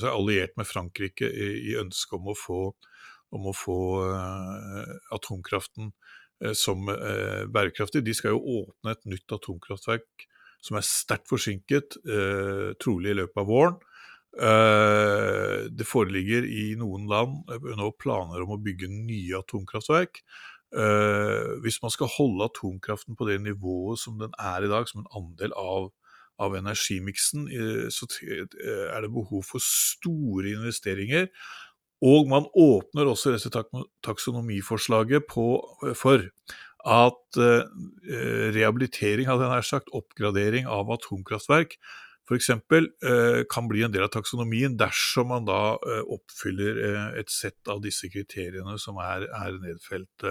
seg 0.00 0.08
alliert 0.08 0.56
med 0.58 0.68
Frankrike 0.68 1.28
i, 1.28 1.50
i 1.72 1.76
ønsket 1.80 2.16
om 2.18 2.32
å 2.32 2.38
få, 2.38 2.62
om 3.36 3.50
å 3.50 3.54
få 3.56 3.78
atomkraften 5.14 5.92
Eh, 6.42 6.52
som 6.52 6.88
eh, 6.88 7.46
bærekraftig. 7.46 8.04
De 8.04 8.14
skal 8.14 8.34
jo 8.34 8.60
åpne 8.62 8.96
et 8.96 9.08
nytt 9.10 9.34
atomkraftverk 9.34 10.28
som 10.62 10.78
er 10.78 10.86
sterkt 10.86 11.30
forsinket, 11.30 11.98
eh, 12.06 12.70
trolig 12.82 13.12
i 13.12 13.18
løpet 13.18 13.42
av 13.42 13.48
våren. 13.50 13.80
Det 14.32 15.84
foreligger 15.84 16.46
i 16.48 16.72
noen 16.80 17.04
land 17.10 17.50
nå 17.78 17.90
planer 18.00 18.44
om 18.44 18.54
å 18.54 18.60
bygge 18.64 18.88
nye 18.88 19.40
atomkraftverk. 19.42 20.22
Hvis 21.60 21.80
man 21.82 21.92
skal 21.92 22.08
holde 22.14 22.48
atomkraften 22.48 23.18
på 23.18 23.28
det 23.28 23.42
nivået 23.44 24.00
som 24.00 24.16
den 24.22 24.32
er 24.40 24.64
i 24.64 24.70
dag, 24.72 24.88
som 24.88 25.02
en 25.02 25.10
andel 25.20 25.52
av, 25.52 25.90
av 26.40 26.56
energimiksen, 26.56 27.44
så 27.92 28.08
er 28.24 29.04
det 29.04 29.12
behov 29.12 29.44
for 29.50 29.60
store 29.60 30.54
investeringer 30.56 31.28
og 32.02 32.26
man 32.30 32.48
åpner 32.58 33.06
også 33.06 33.36
dette 33.36 33.62
taksonomiforslaget 34.02 35.28
på, 35.30 35.46
for 35.94 36.24
at 36.82 37.38
eh, 37.38 37.66
rehabilitering, 38.56 39.28
hadde 39.30 39.46
jeg 39.46 39.52
nær 39.54 39.66
sagt, 39.68 39.92
oppgradering 39.94 40.66
av 40.66 40.90
atomkraftverk 40.96 41.76
f.eks. 42.32 42.50
Eh, 42.50 43.42
kan 43.50 43.68
bli 43.68 43.82
en 43.82 43.92
del 43.92 44.06
av 44.06 44.12
taksonomien 44.14 44.76
dersom 44.78 45.30
man 45.32 45.46
da 45.48 45.76
eh, 45.76 46.02
oppfyller 46.16 46.80
eh, 46.88 47.20
et 47.20 47.30
sett 47.30 47.68
av 47.68 47.82
disse 47.84 48.10
kriteriene 48.12 48.78
som 48.80 48.98
er, 49.02 49.28
nedfelt 49.62 50.28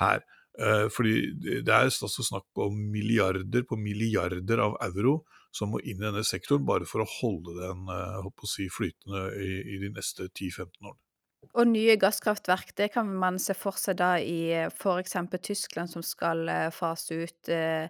her. 0.00 0.24
Fordi 0.56 1.12
det 1.36 1.68
er 1.68 1.90
altså 1.90 2.24
snakk 2.24 2.60
om 2.64 2.78
milliarder 2.88 3.66
på 3.68 3.76
milliarder 3.76 4.62
av 4.64 4.78
euro 4.86 5.18
som 5.52 5.74
må 5.74 5.82
inn 5.84 6.00
i 6.00 6.06
denne 6.06 6.24
sektoren, 6.24 6.64
bare 6.68 6.88
for 6.88 7.04
å 7.04 7.10
holde 7.18 7.58
den 7.58 7.84
å 7.92 8.48
si, 8.48 8.70
flytende 8.72 9.26
i 9.36 9.76
de 9.82 9.92
neste 9.92 10.30
10-15 10.30 10.64
årene. 10.80 11.05
Og 11.54 11.68
nye 11.70 11.94
gasskraftverk, 12.00 12.72
det 12.78 12.90
kan 12.94 13.08
man 13.20 13.38
se 13.42 13.54
for 13.56 13.78
seg 13.78 13.98
da 14.00 14.16
i 14.18 14.66
f.eks. 14.66 15.16
Tyskland, 15.44 15.92
som 15.92 16.04
skal 16.04 16.48
eh, 16.50 16.68
fase 16.74 17.20
ut 17.22 17.50
eh, 17.52 17.86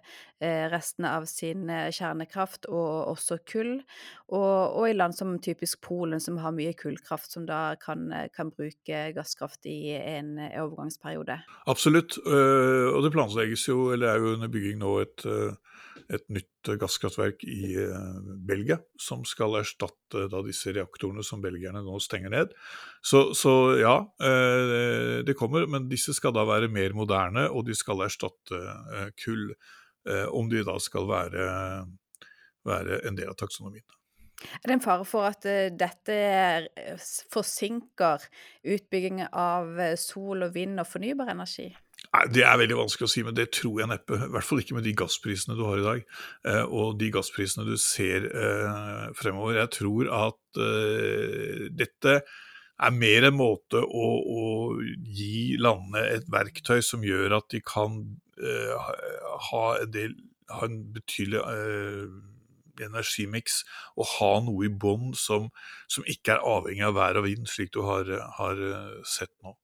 restene 0.71 1.13
av 1.17 1.25
sin 1.29 1.65
kjernekraft, 1.67 2.69
og 2.69 3.13
også 3.13 3.39
kull. 3.49 3.73
Og, 4.27 4.77
og, 4.77 4.83
i 4.89 4.95
land 4.95 5.17
som 5.17 5.33
typisk 5.41 5.81
Polen, 5.87 6.21
som 6.21 6.37
har 6.43 6.53
mye 6.55 6.75
kullkraft, 6.77 7.33
som 7.33 7.47
da 7.49 7.73
kan, 7.81 8.11
kan 8.35 8.51
bruke 8.53 9.01
gasskraft 9.15 9.65
i 9.65 9.95
en 9.97 10.35
overgangsperiode. 10.37 11.39
Absolutt, 11.65 12.19
og 12.21 13.01
det 13.01 13.13
planlegges 13.15 13.65
jo, 13.69 13.89
eller 13.95 14.13
er 14.13 14.21
jo 14.21 14.35
under 14.37 14.53
bygging 14.53 14.77
nå, 14.83 14.93
et 15.07 15.25
et 16.13 16.23
nytt 16.31 16.69
gasskraftverk 16.79 17.43
i 17.47 17.73
eh, 17.81 18.19
Belgia, 18.47 18.79
som 19.01 19.25
skal 19.27 19.57
erstatte 19.59 20.27
da, 20.31 20.41
disse 20.45 20.71
reaktorene 20.75 21.23
som 21.25 21.41
belgierne 21.43 21.83
nå 21.83 21.99
stenger 22.03 22.31
ned. 22.33 22.53
Så, 23.03 23.33
så, 23.37 23.53
ja, 23.81 23.97
eh, 24.23 25.19
det 25.27 25.35
kommer, 25.39 25.67
men 25.71 25.89
disse 25.91 26.15
skal 26.15 26.35
da 26.35 26.45
være 26.47 26.71
mer 26.71 26.95
moderne, 26.97 27.47
og 27.51 27.67
de 27.67 27.75
skal 27.77 28.05
erstatte 28.07 28.61
eh, 28.61 29.11
kull. 29.23 29.51
Om 30.07 30.47
de 30.47 30.61
da 30.63 30.77
skal 30.79 31.03
være, 31.03 31.45
være 32.63 32.99
en 33.09 33.17
del 33.17 33.27
av 33.27 33.35
taksonomien. 33.35 33.83
Er 34.61 34.69
det 34.69 34.77
en 34.77 34.83
fare 34.85 35.03
for 35.03 35.27
at 35.27 35.43
dette 35.75 36.15
forsinker 37.33 38.23
utbygging 38.63 39.25
av 39.27 39.81
sol 39.99 40.47
og 40.47 40.55
vind 40.55 40.79
og 40.79 40.87
fornybar 40.87 41.33
energi? 41.33 41.67
Det 42.33 42.43
er 42.45 42.57
veldig 42.59 42.77
vanskelig 42.79 43.07
å 43.07 43.11
si, 43.11 43.21
men 43.25 43.35
det 43.35 43.49
tror 43.55 43.81
jeg 43.81 43.89
neppe. 43.91 44.17
I 44.17 44.29
hvert 44.33 44.47
fall 44.47 44.61
ikke 44.61 44.77
med 44.77 44.85
de 44.87 44.95
gassprisene 44.97 45.57
du 45.57 45.63
har 45.67 45.81
i 45.81 45.85
dag, 45.85 46.03
eh, 46.49 46.63
og 46.63 46.97
de 47.01 47.09
gassprisene 47.13 47.65
du 47.67 47.75
ser 47.81 48.27
eh, 48.31 49.07
fremover. 49.17 49.59
Jeg 49.59 49.73
tror 49.75 50.11
at 50.15 50.61
uh, 50.61 51.67
dette 51.77 52.15
er 52.77 52.95
mer 52.95 53.27
en 53.27 53.37
måte 53.37 53.81
å, 53.81 54.07
å, 54.21 54.45
gi 55.17 55.57
landene 55.59 56.05
et 56.13 56.31
verktøy 56.31 56.79
som 56.85 57.05
gjør 57.05 57.39
at 57.39 57.49
de 57.53 57.61
kan 57.65 57.99
ha 58.37 59.61
en 59.81 59.89
del 59.89 60.11
ha 60.53 60.67
en 60.67 60.75
betydelig 60.93 61.41
energimiks 62.85 63.63
og 63.97 64.05
ha 64.13 64.29
noe 64.45 64.67
i 64.67 64.69
bånn 64.69 65.09
som, 65.17 65.49
som, 65.89 66.05
ikke 66.05 66.35
er 66.35 66.45
avhengig 66.45 66.85
av 66.85 66.93
vær 66.99 67.17
og 67.17 67.25
vind, 67.25 67.49
slik 67.49 67.73
du 67.73 67.81
har, 67.87 68.11
har 68.37 68.61
sett 69.09 69.33
nå. 69.41 69.55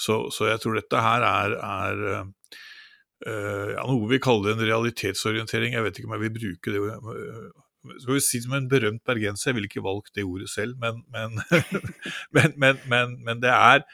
Så, 0.00 0.22
så, 0.32 0.48
jeg 0.48 0.62
tror 0.62 0.78
dette 0.78 1.02
her 1.04 1.24
er, 1.28 1.56
er 1.60 2.04
uh, 2.16 3.72
ja, 3.74 3.82
noe 3.84 4.08
vi 4.08 4.20
kaller 4.22 4.54
en 4.54 4.64
realitetsorientering. 4.64 5.76
Jeg 5.76 5.84
vet 5.84 6.00
ikke 6.00 6.08
om 6.08 6.16
jeg 6.16 6.24
vil 6.28 6.38
bruke 6.38 6.72
det 6.72 6.84
skal 7.80 8.16
vi 8.16 8.20
si 8.20 8.40
som 8.44 8.54
en 8.56 8.68
berømt 8.68 9.02
bergenser, 9.08 9.50
jeg 9.50 9.56
ville 9.56 9.70
ikke 9.70 9.84
valgt 9.84 10.12
det 10.16 10.26
ordet 10.28 10.50
selv, 10.52 10.76
men, 10.80 11.00
men, 11.12 11.40
men, 12.92 13.16
men 13.24 13.40
det, 13.40 13.50
er, 13.50 13.84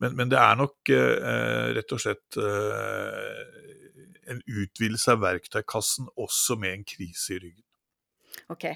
det, 0.00 0.36
er, 0.36 0.58
nok 0.60 0.92
eh, 0.92 1.70
rett 1.78 1.94
og 1.96 2.02
slett 2.04 2.36
eh, 2.40 3.40
en 4.30 4.42
utvidelse 4.44 5.16
av 5.16 5.24
verktøykassen 5.24 6.10
også 6.20 6.58
med 6.60 6.76
en 6.76 6.86
krise 6.86 7.36
i 7.36 7.40
ryggen. 7.46 7.66
Ok. 8.52 8.66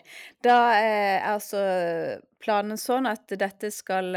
Da 0.45 0.59
er 0.77 1.27
altså 1.33 1.61
planen 2.45 2.79
sånn 2.81 3.09
at 3.09 3.33
dette 3.41 3.71
skal, 3.73 4.11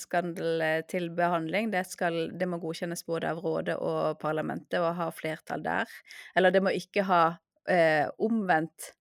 skal 0.00 0.32
til 0.88 1.10
behandling. 1.16 1.70
Det, 1.74 1.84
skal, 1.90 2.30
det 2.32 2.48
må 2.48 2.60
godkjennes 2.62 3.04
både 3.06 3.34
av 3.34 3.42
Rådet 3.44 3.76
og 3.76 4.16
parlamentet 4.22 4.80
og 4.80 4.94
ha 4.96 5.10
flertall 5.12 5.64
der. 5.66 5.98
Eller 6.34 6.54
det 6.54 6.64
må 6.64 6.72
ikke 6.72 7.04
ha 7.10 7.24
eh, 7.68 8.06
omvendt 8.18 8.92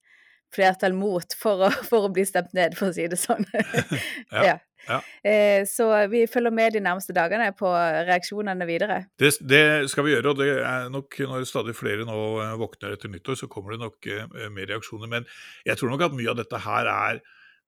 flertall 0.55 0.95
mot 0.95 1.35
for 1.37 1.67
å, 1.67 1.71
for 1.89 2.07
å, 2.07 2.13
bli 2.13 2.25
stemt 2.27 2.53
ned, 2.55 2.77
for 2.77 2.91
å 2.91 2.95
si 2.95 3.07
det 3.11 3.19
sånn. 3.19 3.47
ja. 4.31 4.43
ja. 4.51 4.55
Ja. 4.89 4.99
Eh, 5.25 5.63
så 5.69 5.87
vi 6.11 6.25
følger 6.29 6.53
med 6.53 6.75
de 6.75 6.83
nærmeste 6.83 7.15
dagene 7.15 7.51
på 7.57 7.69
reaksjonene 8.09 8.67
videre. 8.69 9.01
Det, 9.19 9.35
det, 9.41 9.63
skal 9.91 10.07
vi 10.07 10.15
gjøre, 10.15 10.33
og 10.33 10.41
det 10.41 10.51
er 10.59 10.91
nok 10.93 11.19
når 11.25 11.47
stadig 11.49 11.75
flere 11.77 12.07
nå 12.07 12.19
eh, 12.43 12.57
våkner 12.61 12.95
etter 12.95 13.11
nyttår, 13.11 13.39
så 13.41 13.49
kommer 13.51 13.75
det 13.75 13.83
nok 13.85 14.11
eh, 14.11 14.51
mer 14.53 14.69
reaksjoner. 14.73 15.11
Men 15.11 15.27
jeg 15.67 15.79
tror 15.79 15.93
nok 15.93 16.05
at 16.09 16.17
mye 16.17 16.31
av 16.33 16.39
dette 16.41 16.61
her 16.67 16.91
er 16.91 17.25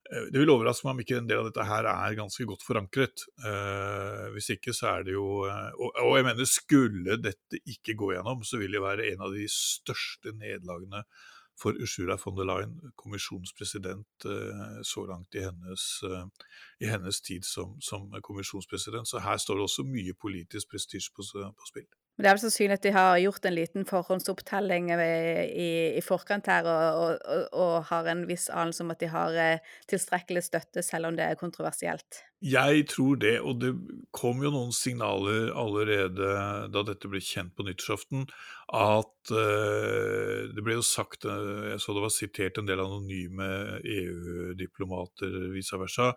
det 0.08 0.40
vil 0.40 0.48
overraske 0.54 0.88
meg 0.88 0.94
om 0.94 1.00
ikke 1.04 1.16
en 1.20 1.26
del 1.28 1.42
av 1.42 1.48
dette 1.50 1.64
her 1.68 1.88
er 1.92 2.14
ganske 2.16 2.46
godt 2.48 2.62
forankret. 2.64 3.26
Eh, 3.44 4.28
hvis 4.32 4.54
ikke 4.54 4.72
så 4.76 4.94
er 4.94 5.08
det 5.08 5.18
jo 5.18 5.26
og, 5.44 5.90
og, 5.90 6.14
jeg 6.16 6.28
mener, 6.30 6.48
skulle 6.48 7.18
dette 7.20 7.60
ikke 7.68 7.98
gå 8.00 8.14
gjennom, 8.14 8.46
så 8.48 8.62
vil 8.62 8.78
det 8.78 8.84
være 8.86 9.10
en 9.12 9.26
av 9.28 9.36
de 9.36 9.50
største 9.52 10.32
nederlagene 10.38 11.04
for 11.58 11.74
Ursula 11.82 12.18
von 12.26 12.36
der 12.38 12.46
Leyen, 12.46 12.92
kommisjonspresident 12.96 14.26
eh, 14.26 14.82
så 14.84 15.06
langt 15.06 15.36
i 15.36 15.40
hennes, 15.40 16.02
eh, 16.04 16.26
i 16.80 16.90
hennes 16.90 17.22
tid 17.22 17.46
som, 17.46 17.82
som, 17.82 18.12
kommisjonspresident. 18.22 19.08
Så 19.08 19.20
her 19.20 19.38
står 19.38 19.56
det 19.56 19.64
også 19.70 19.88
mye 19.88 20.14
politisk 20.14 20.72
prestisje 20.72 21.14
på, 21.16 21.26
på 21.34 21.70
spill. 21.72 21.90
Men 22.18 22.26
det 22.26 22.30
er 22.30 22.38
vel 22.38 22.42
sannsynlig 22.48 22.78
at 22.80 22.86
de 22.88 22.92
har 22.96 23.20
gjort 23.22 23.44
en 23.46 23.54
liten 23.54 23.84
forhåndsopptelling 23.86 24.88
i, 24.90 25.68
i 26.00 26.02
forkant 26.02 26.50
her, 26.50 26.66
og, 26.66 27.20
og, 27.22 27.44
og, 27.54 27.76
har 27.92 28.10
en 28.10 28.24
viss 28.26 28.48
anelse 28.50 28.82
om 28.82 28.94
at 28.96 29.04
de 29.04 29.12
har 29.14 29.38
eh, 29.38 29.68
tilstrekkelig 29.92 30.48
støtte, 30.48 30.82
selv 30.82 31.12
om 31.12 31.20
det 31.20 31.28
er 31.28 31.38
kontroversielt? 31.38 32.24
Jeg 32.42 32.88
tror 32.90 33.20
det, 33.22 33.36
og 33.42 33.62
det 33.62 33.72
kom 34.14 34.42
jo 34.46 34.50
noen 34.54 34.74
signaler 34.74 35.52
allerede 35.58 36.34
da 36.74 36.84
dette 36.86 37.10
ble 37.10 37.22
kjent 37.22 37.56
på 37.58 37.66
nyttårsaften, 37.66 38.28
at 38.78 39.32
uh, 39.34 40.46
det 40.54 40.62
ble 40.62 40.76
jo 40.76 40.84
sagt 40.86 41.26
Jeg 41.26 41.80
så 41.82 41.96
det 41.96 42.04
var 42.04 42.14
sitert 42.14 42.60
en 42.60 42.68
del 42.68 42.84
anonyme 42.84 43.48
EU-diplomater 43.82 45.34
vice 45.56 45.80
versa, 45.82 46.12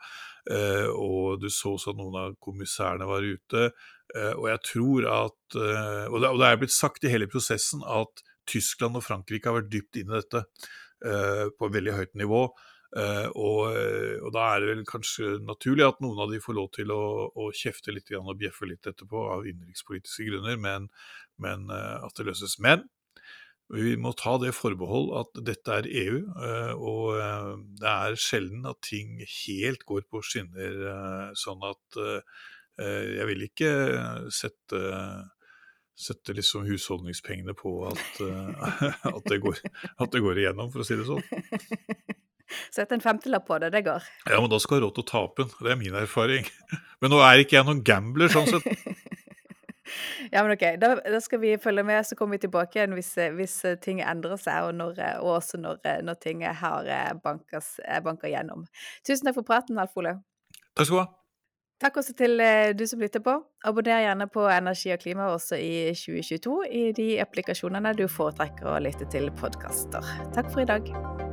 uh, 0.50 0.88
og 0.92 1.40
du 1.40 1.48
så 1.48 1.76
også 1.78 1.94
at 1.94 2.00
noen 2.02 2.20
av 2.20 2.36
kommissærene 2.44 3.08
var 3.08 3.24
ute. 3.24 3.70
Eh, 4.16 4.34
og 4.34 4.48
jeg 4.50 4.62
tror 4.66 5.06
at 5.12 5.56
eh, 5.58 6.06
Og 6.10 6.18
det, 6.22 6.48
er 6.48 6.58
blitt 6.58 6.74
sagt 6.74 7.06
i 7.06 7.12
hele 7.12 7.30
prosessen 7.30 7.84
at 7.86 8.24
Tyskland 8.50 8.98
og 8.98 9.06
Frankrike 9.06 9.50
har 9.50 9.60
vært 9.60 9.70
dypt 9.70 10.00
inn 10.00 10.10
i 10.10 10.18
dette 10.18 10.42
eh, 11.06 11.46
på 11.54 11.68
et 11.68 11.74
veldig 11.76 11.96
høyt 12.00 12.18
nivå. 12.18 12.42
Og, 12.90 13.60
og, 13.70 14.30
da 14.34 14.44
er 14.50 14.64
det 14.64 14.70
vel 14.72 14.80
kanskje 14.82 15.36
naturlig 15.46 15.84
at 15.86 16.00
noen 16.02 16.24
av 16.24 16.32
de 16.32 16.40
får 16.42 16.56
lov 16.56 16.72
til 16.74 16.90
å, 16.90 17.28
å 17.38 17.44
kjefte 17.54 17.94
litt 17.94 18.10
og 18.18 18.32
bjeffe 18.40 18.66
litt 18.66 18.88
etterpå 18.90 19.20
av 19.36 19.46
innenrikspolitiske 19.46 20.26
grunner, 20.26 20.58
men, 20.58 20.88
men, 21.38 21.70
at 21.70 22.18
det 22.18 22.26
løses. 22.26 22.56
Men 22.58 22.82
vi 23.70 23.94
må 23.94 24.10
ta 24.18 24.34
det 24.42 24.50
forbehold 24.58 25.12
at 25.20 25.38
dette 25.46 25.76
er 25.76 25.86
EU, 26.02 26.18
og 26.82 27.62
det 27.78 27.94
er 27.94 28.18
sjelden 28.18 28.66
at 28.66 28.82
ting 28.82 29.20
helt 29.22 29.86
går 29.86 30.10
på 30.10 30.24
skinner 30.26 31.30
sånn 31.38 31.62
at 31.70 32.02
jeg 32.80 33.26
vil 33.28 33.44
ikke 33.46 33.70
sette, 34.34 34.80
sette 36.00 36.32
liksom 36.32 36.64
husholdningspengene 36.64 37.54
på 37.54 37.74
at, 37.90 38.20
eh, 38.24 38.84
at, 39.16 39.24
det 39.28 39.40
går, 39.44 39.60
at, 39.96 40.08
det 40.12 40.22
går, 40.24 40.40
igjennom, 40.40 40.72
for 40.72 40.82
å 40.82 40.88
si 40.88 40.96
det 40.98 41.06
sånn. 41.08 41.22
Sett 42.74 42.90
en 42.90 43.02
femtelapp 43.02 43.46
på 43.46 43.60
det, 43.62 43.70
det 43.70 43.84
går. 43.86 44.06
Ja, 44.26 44.40
men 44.40 44.50
da 44.50 44.58
skal 44.58 44.80
du 44.80 44.80
ha 44.80 44.88
råd 44.88 44.96
til 44.96 45.04
å 45.04 45.10
tape 45.10 45.44
den. 45.44 45.52
Det 45.60 45.70
er 45.70 45.78
min 45.78 45.94
erfaring. 45.94 46.48
Men 47.00 47.14
nå 47.14 47.20
er 47.24 47.40
ikke 47.40 47.56
jeg 47.56 47.64
noen 47.68 47.84
gambler, 47.86 48.28
sånn 48.28 48.50
sett. 48.50 48.66
Ja, 50.30 50.42
men 50.44 50.52
ok, 50.52 50.66
da, 50.78 50.90
da, 51.00 51.18
skal 51.24 51.40
vi 51.42 51.54
følge 51.58 51.82
med, 51.88 52.04
så 52.06 52.14
kommer 52.18 52.36
vi 52.36 52.42
tilbake 52.44 52.76
igjen 52.76 52.92
hvis, 52.94 53.08
hvis 53.38 53.54
ting 53.82 54.02
endrer 54.04 54.36
seg, 54.38 54.68
og, 54.68 54.76
når, 54.76 55.00
og 55.24 55.30
også 55.38 55.58
når, 55.58 55.80
når 56.04 56.20
ting 56.20 56.44
har 56.44 56.90
banker 57.24 58.28
gjennom. 58.28 58.68
Tusen 59.00 59.30
takk 59.30 59.40
for 59.40 59.48
praten, 59.48 59.80
Alf 59.80 59.96
Olaug. 59.96 60.20
Takk 60.76 60.90
skal 60.90 61.00
du 61.00 61.00
ha. 61.00 61.08
Takk 61.80 61.96
også 61.96 62.12
til 62.12 62.40
eh, 62.44 62.74
du 62.76 62.84
som 62.86 63.00
lytter 63.00 63.22
på. 63.24 63.38
Abonner 63.64 64.02
gjerne 64.04 64.28
på 64.28 64.44
Energi 64.52 64.92
og 64.92 65.00
klima 65.00 65.30
også 65.32 65.56
i 65.56 65.72
2022 65.96 66.58
i 66.68 66.84
de 66.96 67.08
applikasjonene 67.24 67.94
du 67.96 68.04
foretrekker 68.08 68.68
å 68.68 68.78
lytte 68.84 69.08
til 69.12 69.32
podkaster. 69.40 70.14
Takk 70.36 70.52
for 70.52 70.66
i 70.66 70.68
dag. 70.68 71.29